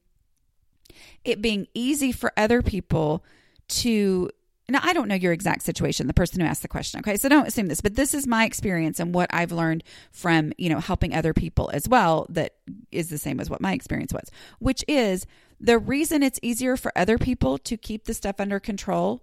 [1.25, 3.25] it being easy for other people
[3.69, 4.29] to
[4.69, 7.01] now, I don't know your exact situation, the person who asked the question.
[7.01, 7.17] Okay.
[7.17, 10.71] So don't assume this, but this is my experience and what I've learned from, you
[10.71, 12.55] know, helping other people as well that
[12.91, 15.27] is the same as what my experience was, which is
[15.61, 19.21] the reason it's easier for other people to keep the stuff under control.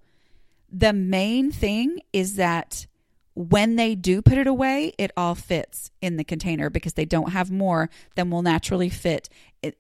[0.71, 2.85] The main thing is that
[3.33, 7.31] when they do put it away, it all fits in the container because they don't
[7.31, 9.29] have more than will naturally fit,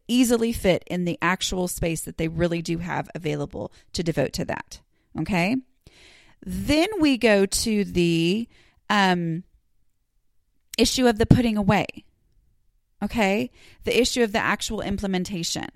[0.07, 4.45] easily fit in the actual space that they really do have available to devote to
[4.45, 4.79] that.
[5.17, 5.55] Okay.
[6.45, 8.47] Then we go to the
[8.89, 9.43] um,
[10.77, 11.87] issue of the putting away.
[13.03, 13.51] Okay.
[13.83, 15.67] The issue of the actual implementation.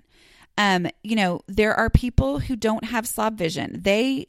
[0.56, 3.80] Um, you know, there are people who don't have slob vision.
[3.82, 4.28] They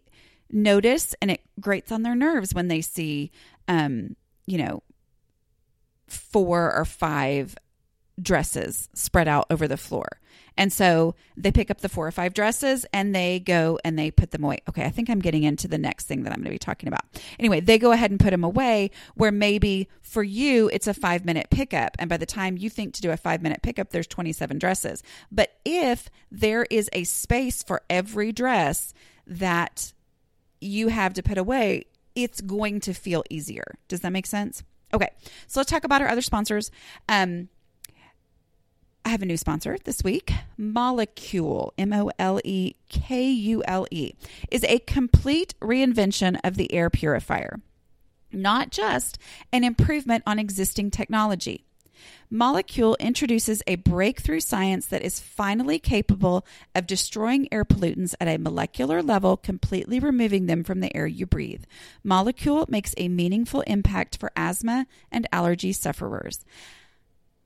[0.52, 3.32] notice and it grates on their nerves when they see,
[3.68, 4.16] um,
[4.46, 4.82] you know,
[6.08, 7.56] four or five
[8.22, 10.20] dresses spread out over the floor.
[10.58, 14.12] And so they pick up the four or five dresses and they go and they
[14.12, 14.60] put them away.
[14.70, 16.88] Okay, I think I'm getting into the next thing that I'm going to be talking
[16.88, 17.02] about.
[17.40, 21.26] Anyway, they go ahead and put them away where maybe for you it's a five
[21.26, 21.96] minute pickup.
[22.00, 25.04] And by the time you think to do a five minute pickup, there's 27 dresses.
[25.32, 28.94] But if there is a space for every dress
[29.28, 29.94] that
[30.62, 33.76] you have to put away, it's going to feel easier.
[33.88, 34.64] Does that make sense?
[34.94, 35.10] Okay,
[35.48, 36.72] so let's talk about our other sponsors.
[37.10, 37.50] Um,
[39.06, 40.34] I have a new sponsor this week.
[40.60, 44.14] Molekule, M O L E K U L E,
[44.50, 47.62] is a complete reinvention of the air purifier,
[48.32, 49.20] not just
[49.54, 51.66] an improvement on existing technology.
[52.34, 58.40] Molekule introduces a breakthrough science that is finally capable of destroying air pollutants at a
[58.40, 61.64] molecular level, completely removing them from the air you breathe.
[62.04, 66.44] Molekule makes a meaningful impact for asthma and allergy sufferers.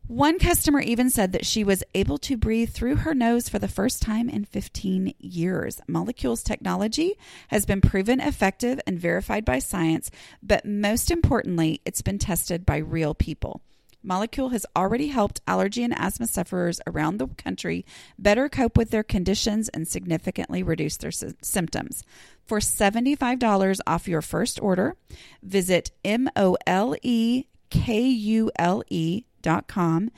[0.10, 3.68] One customer even said that she was able to breathe through her nose for the
[3.68, 5.80] first time in 15 years.
[5.88, 7.14] Molekule's technology
[7.50, 10.10] has been proven effective and verified by science,
[10.42, 13.62] but most importantly, it's been tested by real people.
[14.04, 17.86] Molekule has already helped allergy and asthma sufferers around the country
[18.18, 22.04] better cope with their conditions and significantly reduce their sy- symptoms.
[22.48, 24.96] For $75 off your first order,
[25.44, 30.12] visit M O L E K U L E dot com,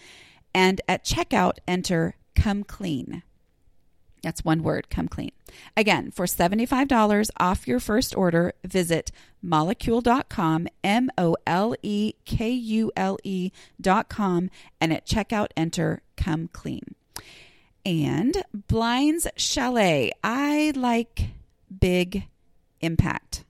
[0.53, 3.23] and at checkout enter come clean.
[4.23, 5.31] That's one word, come clean.
[5.75, 9.11] Again, for $75 off your first order, visit
[9.43, 16.95] molekule.com, M O L E K U L E.com, and at checkout enter come clean.
[17.83, 20.11] And Blinds Chalet.
[20.23, 21.29] I like
[21.79, 22.27] big
[22.79, 23.43] impact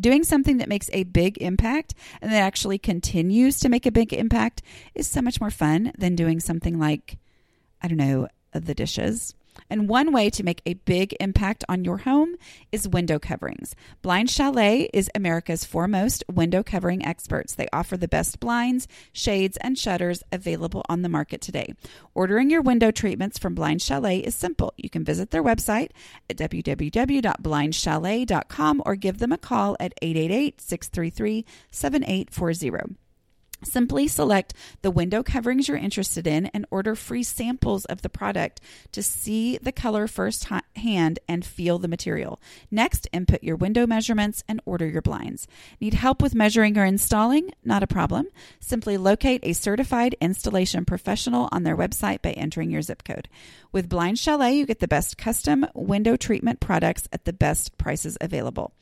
[0.00, 4.12] doing something that makes a big impact and that actually continues to make a big
[4.12, 4.62] impact
[4.94, 7.18] is so much more fun than doing something like,
[7.82, 9.34] I don't know, the dishes
[9.68, 12.36] and one way to make a big impact on your home
[12.72, 13.74] is window coverings.
[14.02, 17.54] Blind Chalet is America's foremost window covering experts.
[17.54, 21.74] They offer the best blinds, shades, and shutters available on the market today.
[22.14, 24.72] Ordering your window treatments from Blind Chalet is simple.
[24.76, 25.90] You can visit their website
[26.28, 33.09] at www.blindchalet.com or give them a call at 888 633 7840.
[33.62, 38.60] Simply select the window coverings you're interested in and order free samples of the product
[38.92, 42.40] to see the color firsthand and feel the material.
[42.70, 45.46] Next, input your window measurements and order your blinds.
[45.80, 47.50] Need help with measuring or installing?
[47.64, 48.26] Not a problem.
[48.60, 53.28] Simply locate a certified installation professional on their website by entering your zip code.
[53.72, 58.16] With Blind Chalet, you get the best custom window treatment products at the best prices
[58.20, 58.72] available.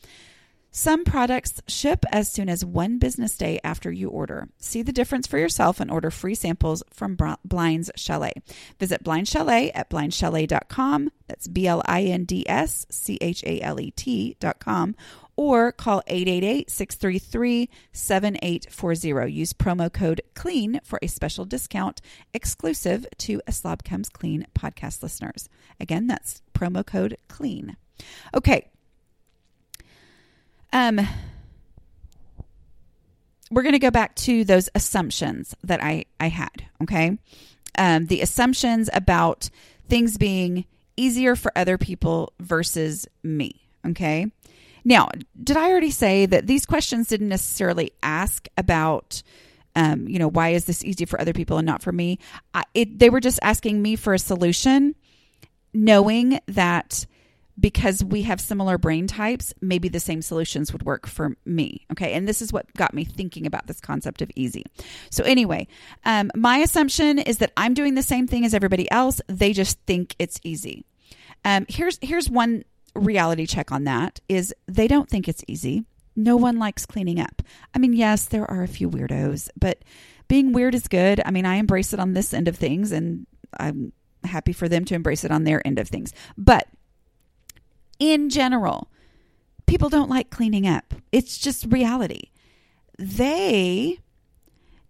[0.70, 4.48] Some products ship as soon as one business day after you order.
[4.58, 8.34] See the difference for yourself and order free samples from Blinds Chalet.
[8.78, 11.10] Visit Blind Chalet at blindchalet.com.
[11.26, 14.94] That's B L I N D S C H A L E T.com
[15.36, 19.32] or call 888 633 7840.
[19.32, 22.00] Use promo code CLEAN for a special discount
[22.34, 25.48] exclusive to A Slob Comes Clean podcast listeners.
[25.80, 27.76] Again, that's promo code CLEAN.
[28.34, 28.68] Okay,
[30.72, 31.00] um,
[33.50, 36.66] we're going to go back to those assumptions that I, I had.
[36.82, 37.18] Okay.
[37.76, 39.50] Um, the assumptions about
[39.88, 40.64] things being
[40.96, 43.62] easier for other people versus me.
[43.86, 44.26] Okay.
[44.84, 45.08] Now,
[45.42, 49.22] did I already say that these questions didn't necessarily ask about,
[49.76, 52.18] um, you know, why is this easy for other people and not for me?
[52.54, 54.94] I, it, they were just asking me for a solution,
[55.72, 57.06] knowing that
[57.58, 61.86] because we have similar brain types, maybe the same solutions would work for me.
[61.92, 62.12] Okay.
[62.12, 64.64] And this is what got me thinking about this concept of easy.
[65.10, 65.66] So, anyway,
[66.04, 69.20] um, my assumption is that I'm doing the same thing as everybody else.
[69.26, 70.84] They just think it's easy.
[71.44, 75.84] Um, here's here's one reality check on that is they don't think it's easy.
[76.16, 77.42] No one likes cleaning up.
[77.74, 79.84] I mean, yes, there are a few weirdos, but
[80.26, 81.20] being weird is good.
[81.24, 83.26] I mean, I embrace it on this end of things and
[83.58, 83.92] I'm
[84.24, 86.12] happy for them to embrace it on their end of things.
[86.36, 86.66] But
[87.98, 88.88] in general,
[89.66, 90.94] people don't like cleaning up.
[91.12, 92.30] It's just reality.
[92.98, 94.00] They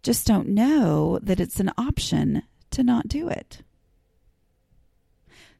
[0.02, 3.62] just don't know that it's an option to not do it.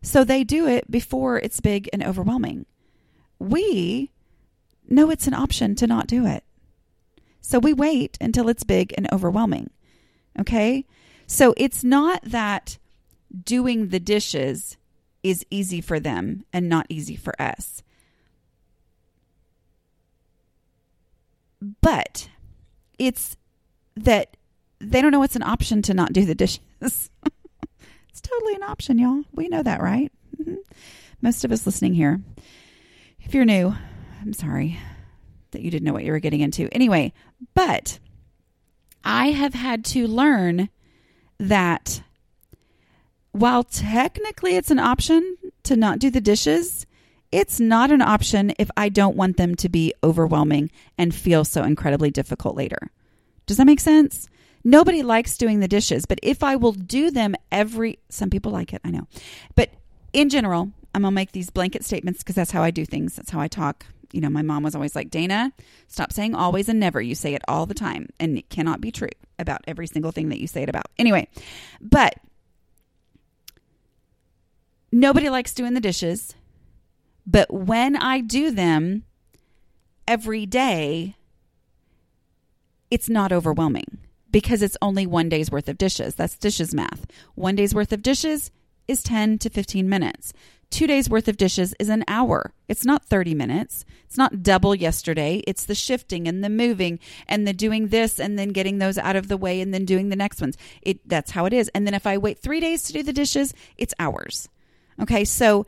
[0.02, 2.66] So they do it before it's big and overwhelming.
[3.38, 4.12] We
[4.88, 6.44] know it's an option to not do it.
[7.40, 9.70] So we wait until it's big and overwhelming.
[10.38, 10.86] Okay?
[11.26, 12.78] So it's not that
[13.44, 14.76] doing the dishes
[15.22, 17.82] is easy for them and not easy for us.
[21.80, 22.28] But
[22.98, 23.36] it's
[23.96, 24.36] that
[24.78, 26.60] they don't know it's an option to not do the dishes.
[28.18, 29.22] It's totally an option, y'all.
[29.32, 30.10] We know that, right?
[30.36, 30.56] Mm-hmm.
[31.22, 32.20] Most of us listening here.
[33.20, 33.76] If you're new,
[34.20, 34.76] I'm sorry
[35.52, 36.68] that you didn't know what you were getting into.
[36.72, 37.12] Anyway,
[37.54, 38.00] but
[39.04, 40.68] I have had to learn
[41.38, 42.02] that
[43.38, 46.86] while technically it's an option to not do the dishes,
[47.30, 51.62] it's not an option if I don't want them to be overwhelming and feel so
[51.62, 52.90] incredibly difficult later.
[53.46, 54.28] Does that make sense?
[54.64, 58.72] Nobody likes doing the dishes, but if I will do them every, some people like
[58.72, 59.06] it, I know.
[59.54, 59.70] But
[60.12, 63.14] in general, I'm going to make these blanket statements because that's how I do things.
[63.14, 63.86] That's how I talk.
[64.12, 65.52] You know, my mom was always like, Dana,
[65.86, 67.00] stop saying always and never.
[67.00, 70.30] You say it all the time, and it cannot be true about every single thing
[70.30, 70.86] that you say it about.
[70.98, 71.28] Anyway,
[71.80, 72.14] but
[74.92, 76.34] nobody likes doing the dishes.
[77.26, 79.04] But when I do them
[80.06, 81.16] every day,
[82.90, 83.98] it's not overwhelming
[84.30, 86.14] because it's only one day's worth of dishes.
[86.14, 87.06] That's dishes math.
[87.34, 88.50] One day's worth of dishes
[88.86, 90.32] is 10 to 15 minutes.
[90.70, 92.52] Two days worth of dishes is an hour.
[92.68, 93.84] It's not 30 minutes.
[94.04, 95.42] It's not double yesterday.
[95.46, 99.16] It's the shifting and the moving and the doing this and then getting those out
[99.16, 100.56] of the way and then doing the next ones.
[100.82, 101.68] It that's how it is.
[101.74, 104.48] And then if I wait 3 days to do the dishes, it's hours.
[105.00, 105.24] Okay?
[105.24, 105.66] So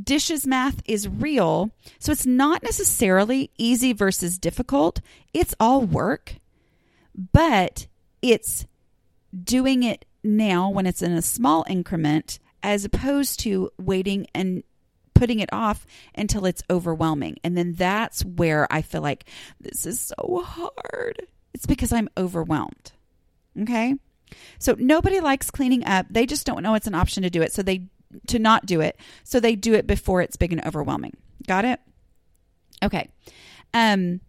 [0.00, 1.70] dishes math is real.
[1.98, 5.00] So it's not necessarily easy versus difficult.
[5.34, 6.36] It's all work
[7.14, 7.86] but
[8.20, 8.66] it's
[9.44, 14.62] doing it now when it's in a small increment as opposed to waiting and
[15.14, 17.36] putting it off until it's overwhelming.
[17.44, 19.24] And then that's where I feel like
[19.60, 21.26] this is so hard.
[21.54, 22.92] It's because I'm overwhelmed.
[23.60, 23.94] Okay?
[24.58, 26.06] So nobody likes cleaning up.
[26.08, 27.52] They just don't know it's an option to do it.
[27.52, 27.88] So they
[28.28, 28.98] to not do it.
[29.24, 31.16] So they do it before it's big and overwhelming.
[31.46, 31.80] Got it?
[32.82, 33.08] Okay.
[33.74, 34.20] Um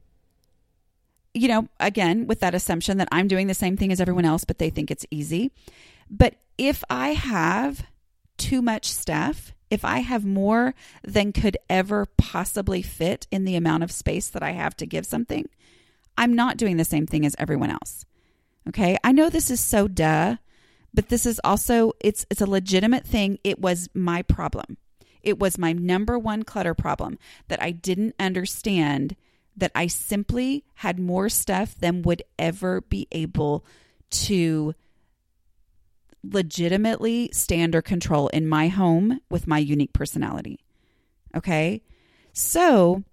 [1.33, 4.43] you know, again, with that assumption that I'm doing the same thing as everyone else,
[4.43, 5.51] but they think it's easy.
[6.09, 7.83] But if I have
[8.37, 13.83] too much stuff, if I have more than could ever possibly fit in the amount
[13.83, 15.49] of space that I have to give something,
[16.17, 18.05] I'm not doing the same thing as everyone else.
[18.69, 18.97] Okay?
[19.03, 20.35] I know this is so duh,
[20.93, 23.39] but this is also it's it's a legitimate thing.
[23.43, 24.77] It was my problem.
[25.21, 27.17] It was my number one clutter problem
[27.47, 29.15] that I didn't understand
[29.55, 33.65] that I simply had more stuff than would ever be able
[34.09, 34.75] to
[36.23, 40.59] legitimately stand or control in my home with my unique personality.
[41.35, 41.81] Okay.
[42.33, 43.03] So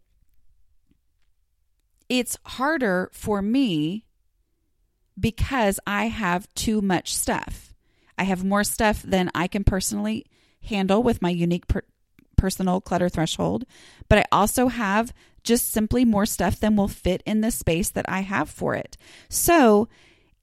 [2.09, 4.05] it's harder for me
[5.19, 7.70] because I have too much stuff.
[8.21, 10.27] I have more stuff than I can personally
[10.65, 11.87] handle with my unique per-
[12.37, 13.65] personal clutter threshold,
[14.11, 18.05] but I also have just simply more stuff than will fit in the space that
[18.11, 18.99] I have for it.
[19.31, 19.89] So,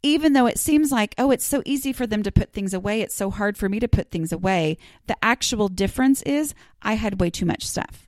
[0.02, 3.02] even though it seems like, oh, it's so easy for them to put things away,
[3.02, 7.22] it's so hard for me to put things away, the actual difference is I had
[7.22, 8.08] way too much stuff.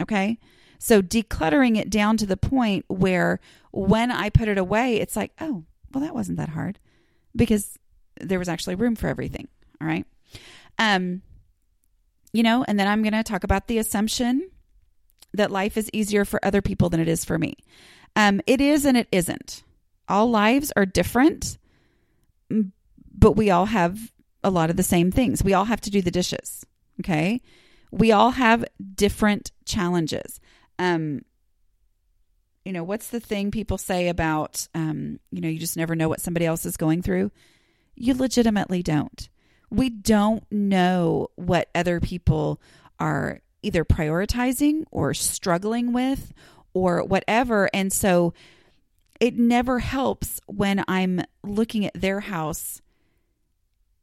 [0.00, 0.38] Okay?
[0.78, 3.40] So, decluttering it down to the point where
[3.72, 6.78] when I put it away, it's like, oh, well, that wasn't that hard
[7.36, 7.78] because
[8.20, 9.48] there was actually room for everything.
[9.80, 10.06] All right.
[10.78, 11.22] Um,
[12.32, 14.50] you know, and then I'm going to talk about the assumption
[15.34, 17.56] that life is easier for other people than it is for me.
[18.16, 19.62] Um, it is and it isn't.
[20.08, 21.58] All lives are different,
[22.50, 24.12] but we all have
[24.44, 25.42] a lot of the same things.
[25.42, 26.66] We all have to do the dishes.
[27.00, 27.40] Okay.
[27.90, 30.40] We all have different challenges.
[30.78, 31.22] Um,
[32.64, 36.08] you know, what's the thing people say about, um, you know, you just never know
[36.08, 37.30] what somebody else is going through?
[37.94, 39.28] You legitimately don't.
[39.70, 42.60] We don't know what other people
[42.98, 46.32] are either prioritizing or struggling with
[46.74, 47.70] or whatever.
[47.72, 48.34] And so
[49.20, 52.82] it never helps when I'm looking at their house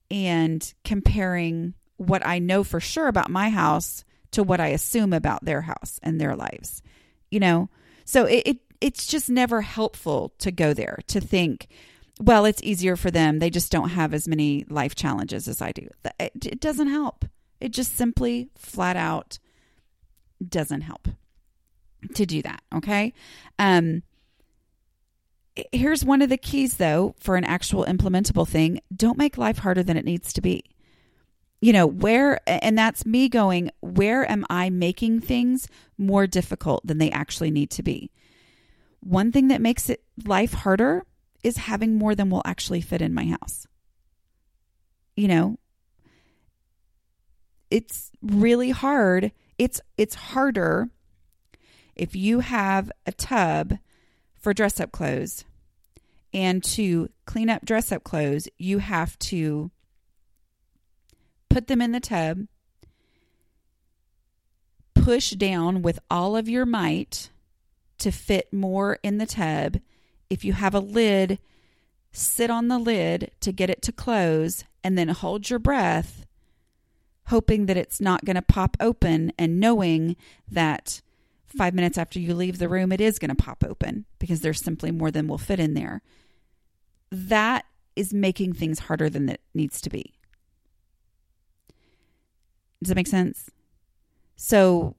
[0.10, 5.44] and comparing what I know for sure about my house to what I assume about
[5.44, 6.82] their house and their lives.
[7.30, 7.70] You know,
[8.06, 11.68] so it, it it's just never helpful to go there to think,
[12.20, 13.40] well, it's easier for them.
[13.40, 15.88] They just don't have as many life challenges as I do.
[16.20, 17.26] It, it doesn't help.
[17.62, 19.40] It just simply flat out
[20.46, 21.08] doesn't help
[22.14, 22.62] to do that.
[22.74, 23.14] Okay.
[23.58, 24.04] Um,
[25.72, 29.84] here's one of the keys though for an actual implementable thing don't make life harder
[29.84, 30.64] than it needs to be
[31.60, 35.68] you know where and that's me going where am i making things
[35.98, 38.12] more difficult than they actually need to be
[39.02, 41.04] one thing that makes it life harder
[41.44, 43.68] is having more than will actually fit in my house
[45.16, 45.58] you know
[47.70, 50.90] it's really hard it's it's harder
[51.96, 53.78] if you have a tub
[54.34, 55.44] for dress up clothes
[56.34, 59.72] and to clean up dress up clothes you have to
[61.50, 62.48] put them in the tub,
[64.94, 67.30] push down with all of your might
[67.98, 69.80] to fit more in the tub.
[70.30, 71.40] If you have a lid,
[72.12, 76.26] sit on the lid to get it to close and then hold your breath,
[77.28, 80.16] hoping that it's not going to pop open and knowing
[80.50, 81.02] that
[81.46, 84.64] five minutes after you leave the room, it is going to pop open because there's
[84.64, 86.02] simply more than will fit in there.
[87.12, 87.66] That
[87.96, 90.14] is making things harder than it needs to be.
[92.82, 93.50] Does that make sense?
[94.36, 94.96] So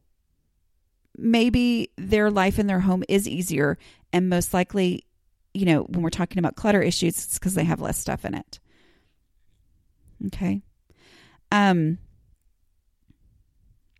[1.16, 3.78] maybe their life in their home is easier
[4.12, 5.04] and most likely,
[5.54, 8.34] you know, when we're talking about clutter issues, it's because they have less stuff in
[8.34, 8.60] it.
[10.26, 10.62] Okay.
[11.50, 11.98] Um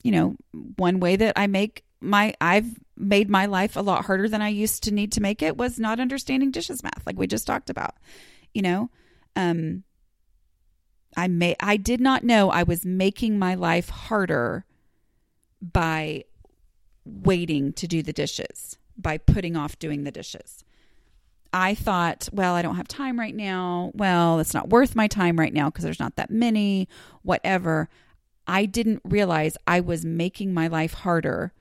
[0.03, 0.37] you know,
[0.77, 4.49] one way that I make my I've made my life a lot harder than I
[4.49, 7.71] used to need to make it was not understanding dishes math like we just talked
[7.71, 7.95] about.
[8.55, 8.91] You know,
[9.37, 9.85] um
[11.17, 14.65] I may I did not know I was making my life harder
[15.61, 16.25] by
[17.05, 20.65] waiting to do the dishes, by putting off doing the dishes.
[21.53, 23.91] I thought, well, I don't have time right now.
[23.95, 26.89] Well, it's not worth my time right now because there's not that many,
[27.23, 27.89] whatever.
[28.47, 31.53] I didn't realize I was making my life harder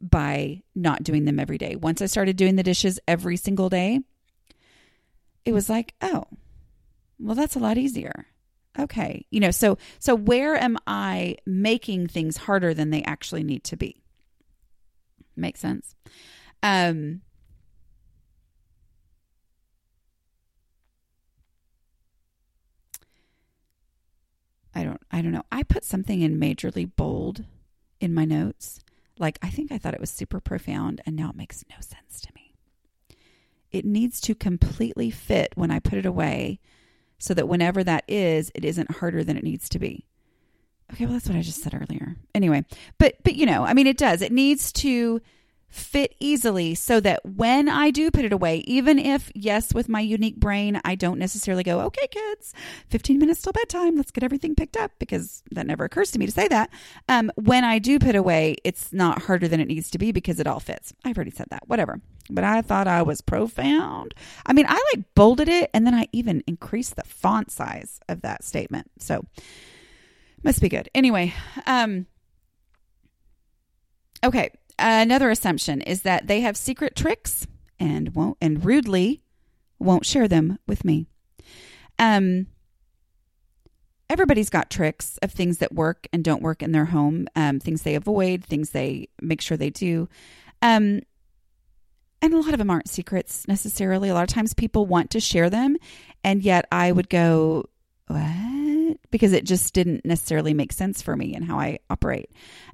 [0.00, 1.76] by not doing them every day.
[1.76, 4.00] Once I started doing the dishes every single day,
[5.44, 6.24] it was like, oh,
[7.18, 8.26] well, that's a lot easier
[8.78, 13.64] okay you know so so where am i making things harder than they actually need
[13.64, 14.02] to be
[15.38, 15.94] Makes sense
[16.62, 17.20] um
[24.76, 27.44] i don't i don't know i put something in majorly bold
[28.00, 28.80] in my notes
[29.18, 32.20] like i think i thought it was super profound and now it makes no sense
[32.20, 32.54] to me
[33.72, 36.60] it needs to completely fit when i put it away
[37.18, 40.06] so that whenever that is, it isn't harder than it needs to be.
[40.92, 42.16] Okay, well that's what I just said earlier.
[42.34, 42.64] Anyway,
[42.98, 44.22] but but you know, I mean it does.
[44.22, 45.20] It needs to
[45.76, 50.00] fit easily so that when I do put it away, even if, yes, with my
[50.00, 52.54] unique brain, I don't necessarily go, okay, kids,
[52.88, 56.26] 15 minutes till bedtime, let's get everything picked up, because that never occurs to me
[56.26, 56.70] to say that.
[57.08, 60.40] Um, when I do put away, it's not harder than it needs to be because
[60.40, 60.92] it all fits.
[61.04, 62.00] I've already said that, whatever.
[62.30, 64.14] But I thought I was profound.
[64.44, 68.22] I mean, I like bolded it and then I even increased the font size of
[68.22, 68.90] that statement.
[68.98, 69.24] So,
[70.42, 70.88] must be good.
[70.94, 71.34] Anyway,
[71.66, 72.06] um,
[74.24, 77.46] okay another assumption is that they have secret tricks
[77.78, 79.22] and won't and rudely
[79.78, 81.06] won't share them with me.
[81.98, 82.46] Um,
[84.08, 87.82] everybody's got tricks of things that work and don't work in their home, um, things
[87.82, 90.08] they avoid, things they make sure they do.
[90.62, 91.00] Um,
[92.22, 94.08] and a lot of them aren't secrets necessarily.
[94.08, 95.76] A lot of times people want to share them,
[96.24, 97.68] and yet I would go,
[98.06, 98.65] What?
[99.10, 102.30] Because it just didn't necessarily make sense for me and how I operate.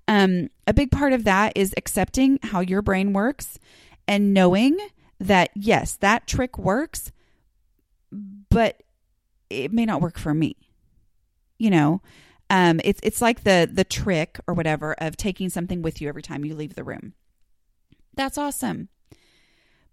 [0.08, 3.58] Um, a big part of that is accepting how your brain works
[4.08, 4.76] and knowing
[5.20, 7.12] that, yes, that trick works,
[8.50, 8.82] but
[9.50, 10.56] it may not work for me.
[11.58, 12.02] You know,
[12.50, 16.22] um, it's it's like the the trick or whatever of taking something with you every
[16.22, 17.14] time you leave the room.
[18.14, 18.88] That's awesome.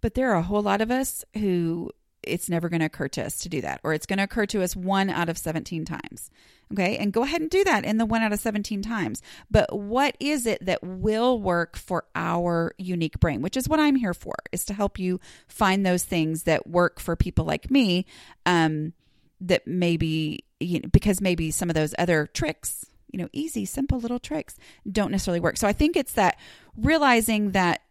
[0.01, 1.91] But there are a whole lot of us who
[2.29, 4.45] it's never going to occur to us to do that, or it's going to occur
[4.47, 6.31] to us one out of 17 times.
[6.71, 6.97] Okay.
[6.97, 9.23] And go ahead and do that in the one out of 17 times.
[9.49, 13.95] But what is it that will work for our unique brain, which is what I'm
[13.95, 18.05] here for, is to help you find those things that work for people like me.
[18.45, 18.93] Um,
[19.41, 23.99] that maybe, you know, because maybe some of those other tricks, you know, easy, simple
[23.99, 24.55] little tricks
[24.89, 25.57] don't necessarily work.
[25.57, 26.37] So I think it's that
[26.75, 27.81] realizing that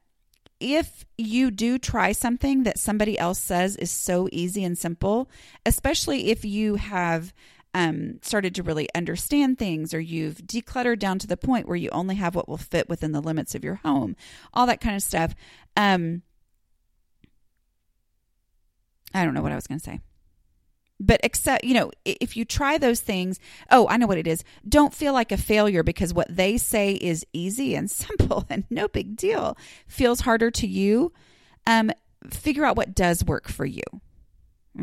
[0.60, 5.30] if you do try something that somebody else says is so easy and simple,
[5.64, 7.32] especially if you have
[7.74, 11.90] um, started to really understand things or you've decluttered down to the point where you
[11.90, 14.16] only have what will fit within the limits of your home,
[14.52, 15.34] all that kind of stuff.
[15.76, 16.22] Um,
[19.14, 20.00] I don't know what I was going to say
[21.00, 23.38] but except you know if you try those things
[23.70, 24.44] oh i know what it is.
[24.68, 28.88] Don't feel like a failure because what they say is easy and simple and no
[28.88, 29.56] big deal.
[29.86, 31.12] Feels harder to you.
[31.66, 31.90] Um
[32.30, 33.82] figure out what does work for you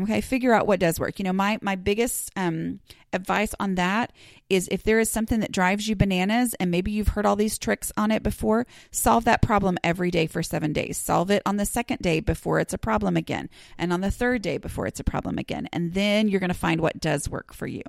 [0.02, 1.18] Okay, figure out what does work.
[1.18, 2.80] You know, my my biggest um,
[3.14, 4.12] advice on that
[4.50, 7.58] is if there is something that drives you bananas, and maybe you've heard all these
[7.58, 10.98] tricks on it before, solve that problem every day for seven days.
[10.98, 14.42] Solve it on the second day before it's a problem again, and on the third
[14.42, 17.54] day before it's a problem again, and then you're going to find what does work
[17.54, 17.82] for you.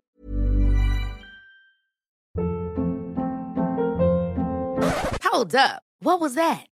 [5.24, 5.84] Hold up.
[6.00, 6.68] What was that?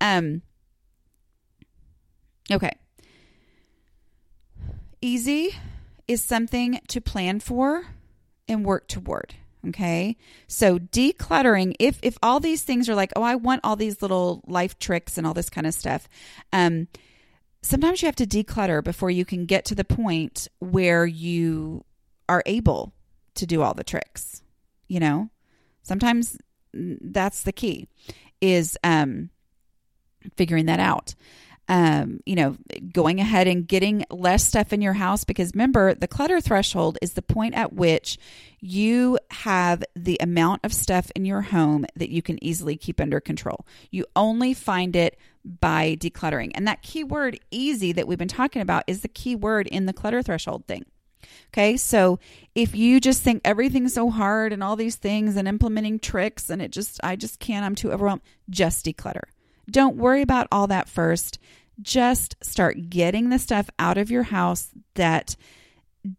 [0.00, 0.42] Um
[2.50, 2.72] Okay.
[5.00, 5.54] Easy
[6.08, 7.86] is something to plan for
[8.48, 9.34] and work toward.
[9.68, 10.16] Okay.
[10.46, 14.42] So decluttering, if if all these things are like, oh, I want all these little
[14.46, 16.08] life tricks and all this kind of stuff,
[16.52, 16.86] um,
[17.62, 21.84] sometimes you have to declutter before you can get to the point where you
[22.28, 22.92] are able
[23.34, 24.42] to do all the tricks.
[24.86, 25.30] You know,
[25.82, 26.38] sometimes
[26.72, 27.88] that's the key
[28.40, 29.30] is um,
[30.36, 31.14] figuring that out.
[31.68, 32.56] Um, you know,
[32.92, 37.14] going ahead and getting less stuff in your house because remember, the clutter threshold is
[37.14, 38.18] the point at which
[38.60, 43.20] you have the amount of stuff in your home that you can easily keep under
[43.20, 43.66] control.
[43.90, 46.52] You only find it by decluttering.
[46.54, 49.86] And that key word easy that we've been talking about is the key word in
[49.86, 50.84] the clutter threshold thing.
[51.52, 52.18] Okay, so
[52.54, 56.60] if you just think everything's so hard and all these things and implementing tricks and
[56.60, 59.24] it just, I just can't, I'm too overwhelmed, just declutter.
[59.70, 61.38] Don't worry about all that first.
[61.82, 65.36] Just start getting the stuff out of your house that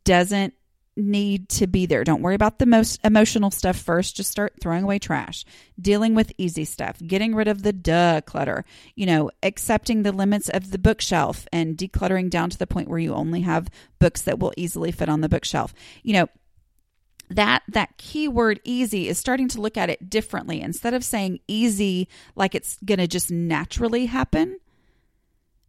[0.04, 0.54] doesn't
[0.98, 2.04] need to be there.
[2.04, 4.16] Don't worry about the most emotional stuff first.
[4.16, 5.46] Just start throwing away trash,
[5.80, 10.50] dealing with easy stuff, getting rid of the duh clutter, you know, accepting the limits
[10.50, 13.70] of the bookshelf and decluttering down to the point where you only have
[14.00, 15.74] books that will easily fit on the bookshelf.
[16.04, 16.28] You know,
[17.30, 20.62] that that keyword easy is starting to look at it differently.
[20.62, 24.60] Instead of saying easy like it's going to just naturally happen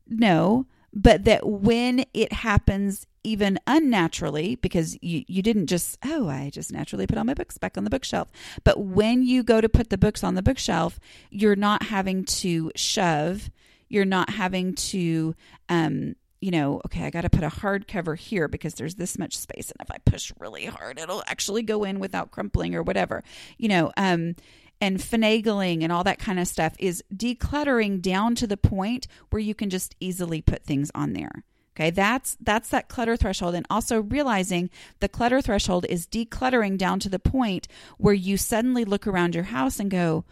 [0.08, 6.50] no but that when it happens even unnaturally because you, you didn't just oh i
[6.50, 8.30] just naturally put all my books back on the bookshelf.
[8.64, 10.98] But when you go to put the books on the bookshelf
[11.30, 13.50] you're not having to shove
[13.88, 15.34] you're not having to
[15.68, 19.36] um you know, okay, I got to put a hardcover here because there's this much
[19.36, 19.70] space.
[19.70, 23.24] And if I push really hard, it'll actually go in without crumpling or whatever,
[23.56, 24.36] you know, um,
[24.80, 29.40] and finagling and all that kind of stuff is decluttering down to the point where
[29.40, 31.44] you can just easily put things on there.
[31.76, 34.68] Okay, that's that's that clutter threshold and also realizing
[34.98, 37.68] the clutter threshold is decluttering down to the point
[37.98, 40.24] where you suddenly look around your house and go,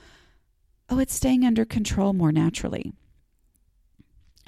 [0.89, 2.93] "Oh, it's staying under control more naturally."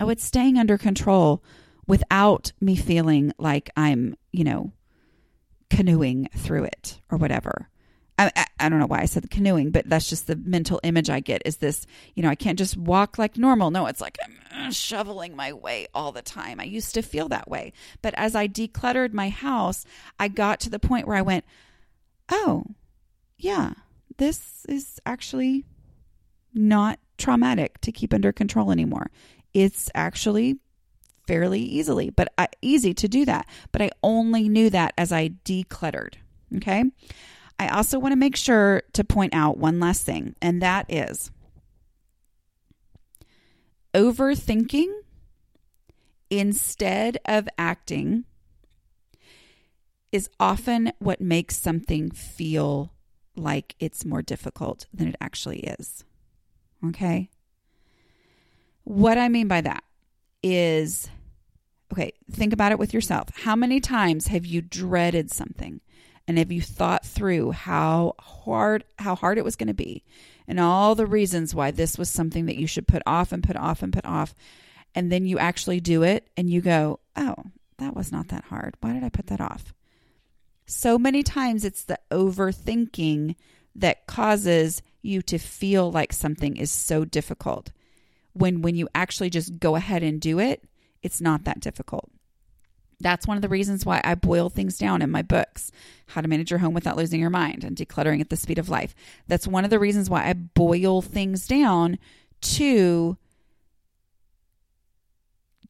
[0.01, 1.43] Oh, it's staying under control
[1.87, 4.73] without me feeling like I'm, you know,
[5.71, 7.69] canoeing through it or whatever.
[8.19, 11.09] I, I, I don't know why I said canoeing, but that's just the mental image
[11.09, 13.71] I get is this, you know, I can't just walk like normal.
[13.71, 14.19] No, it's like
[14.53, 16.59] I'm shoveling my way all the time.
[16.61, 17.73] I used to feel that way.
[18.03, 19.85] But as I decluttered my house,
[20.19, 21.45] I got to the point where I went,
[22.31, 22.65] oh,
[23.37, 23.75] yeah,
[24.17, 25.65] this is actually
[26.53, 29.11] not traumatic to keep under control anymore.
[29.55, 30.59] It's actually
[31.27, 32.33] fairly easily, but
[32.63, 33.47] easy to do that.
[33.73, 36.15] But I only knew that as I decluttered.
[36.57, 36.85] Okay.
[37.59, 41.31] I also want to make sure to point out one last thing, and that is
[43.95, 44.93] overthinking
[46.31, 48.25] instead of acting
[50.13, 52.93] is often what makes something feel
[53.37, 56.05] like it's more difficult than it actually is.
[56.87, 57.31] Okay?
[58.89, 59.85] What I mean by that
[60.43, 61.11] is
[61.93, 63.29] okay, think about it with yourself.
[63.35, 65.83] How many times have you dreaded something?
[66.27, 70.05] And have you thought through how hard how hard it was going to be
[70.47, 73.57] and all the reasons why this was something that you should put off and put
[73.57, 74.35] off and put off
[74.95, 77.35] and then you actually do it and you go, "Oh,
[77.77, 78.75] that was not that hard.
[78.81, 79.75] Why did I put that off?"
[80.65, 83.37] So many times it's the overthinking
[83.75, 87.71] that causes you to feel like something is so difficult.
[88.33, 90.65] When when you actually just go ahead and do it,
[91.03, 92.11] it's not that difficult.
[93.01, 95.71] That's one of the reasons why I boil things down in my books
[96.07, 98.69] How to Manage Your Home Without Losing Your Mind and Decluttering at the Speed of
[98.69, 98.95] Life.
[99.29, 101.99] That's one of the reasons why I boil things down
[102.41, 103.17] to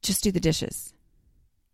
[0.00, 0.94] just do the dishes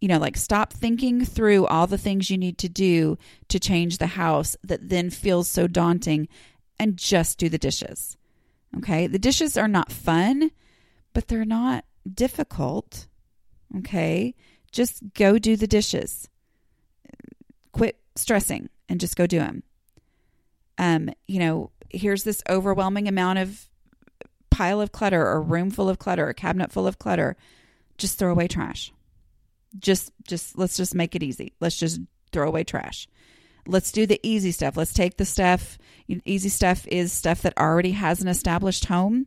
[0.05, 3.16] you know, like stop thinking through all the things you need to do
[3.49, 6.28] to change the house that then feels so daunting
[6.78, 8.18] and just do the dishes.
[8.76, 9.07] Okay.
[9.07, 10.51] The dishes are not fun,
[11.15, 13.07] but they're not difficult.
[13.79, 14.35] Okay.
[14.71, 16.29] Just go do the dishes.
[17.73, 19.62] Quit stressing and just go do them.
[20.77, 23.71] Um, you know, here's this overwhelming amount of
[24.51, 27.37] pile of clutter or room full of clutter, a cabinet full of clutter.
[27.97, 28.93] Just throw away trash
[29.79, 31.53] just just let's just make it easy.
[31.61, 32.01] Let's just
[32.33, 33.09] throw away trash.
[33.67, 34.77] Let's do the easy stuff.
[34.77, 35.79] Let's take the stuff.
[36.25, 39.27] Easy stuff is stuff that already has an established home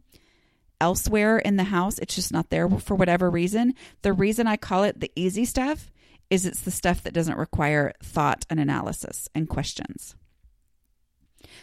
[0.80, 2.00] elsewhere in the house.
[2.00, 3.74] It's just not there for whatever reason.
[4.02, 5.92] The reason I call it the easy stuff
[6.30, 10.16] is it's the stuff that doesn't require thought and analysis and questions.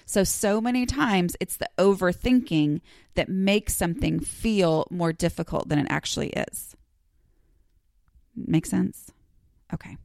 [0.07, 2.81] So, so many times it's the overthinking
[3.15, 6.75] that makes something feel more difficult than it actually is.
[8.35, 9.11] Make sense?
[9.73, 9.97] Okay.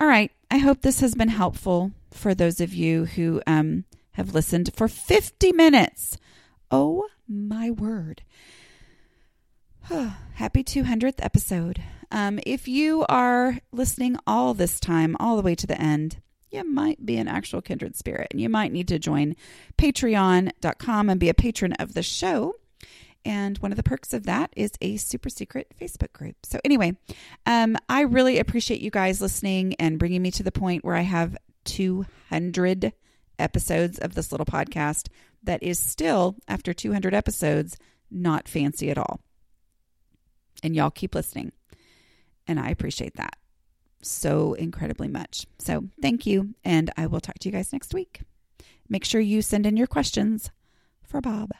[0.00, 0.30] All right.
[0.50, 4.88] I hope this has been helpful for those of you who um, have listened for
[4.88, 6.16] 50 minutes.
[6.70, 8.22] Oh my word.
[10.34, 11.82] Happy 200th episode.
[12.10, 16.20] Um, if you are listening all this time, all the way to the end,
[16.50, 19.36] you might be an actual kindred spirit and you might need to join
[19.76, 22.54] patreon.com and be a patron of the show.
[23.24, 26.36] And one of the perks of that is a super secret Facebook group.
[26.44, 26.96] So, anyway,
[27.44, 31.02] um, I really appreciate you guys listening and bringing me to the point where I
[31.02, 32.92] have 200
[33.38, 35.08] episodes of this little podcast
[35.42, 37.76] that is still, after 200 episodes,
[38.10, 39.20] not fancy at all.
[40.62, 41.52] And y'all keep listening.
[42.46, 43.36] And I appreciate that
[44.02, 45.46] so incredibly much.
[45.58, 46.54] So, thank you.
[46.64, 48.22] And I will talk to you guys next week.
[48.88, 50.50] Make sure you send in your questions
[51.02, 51.52] for Bob.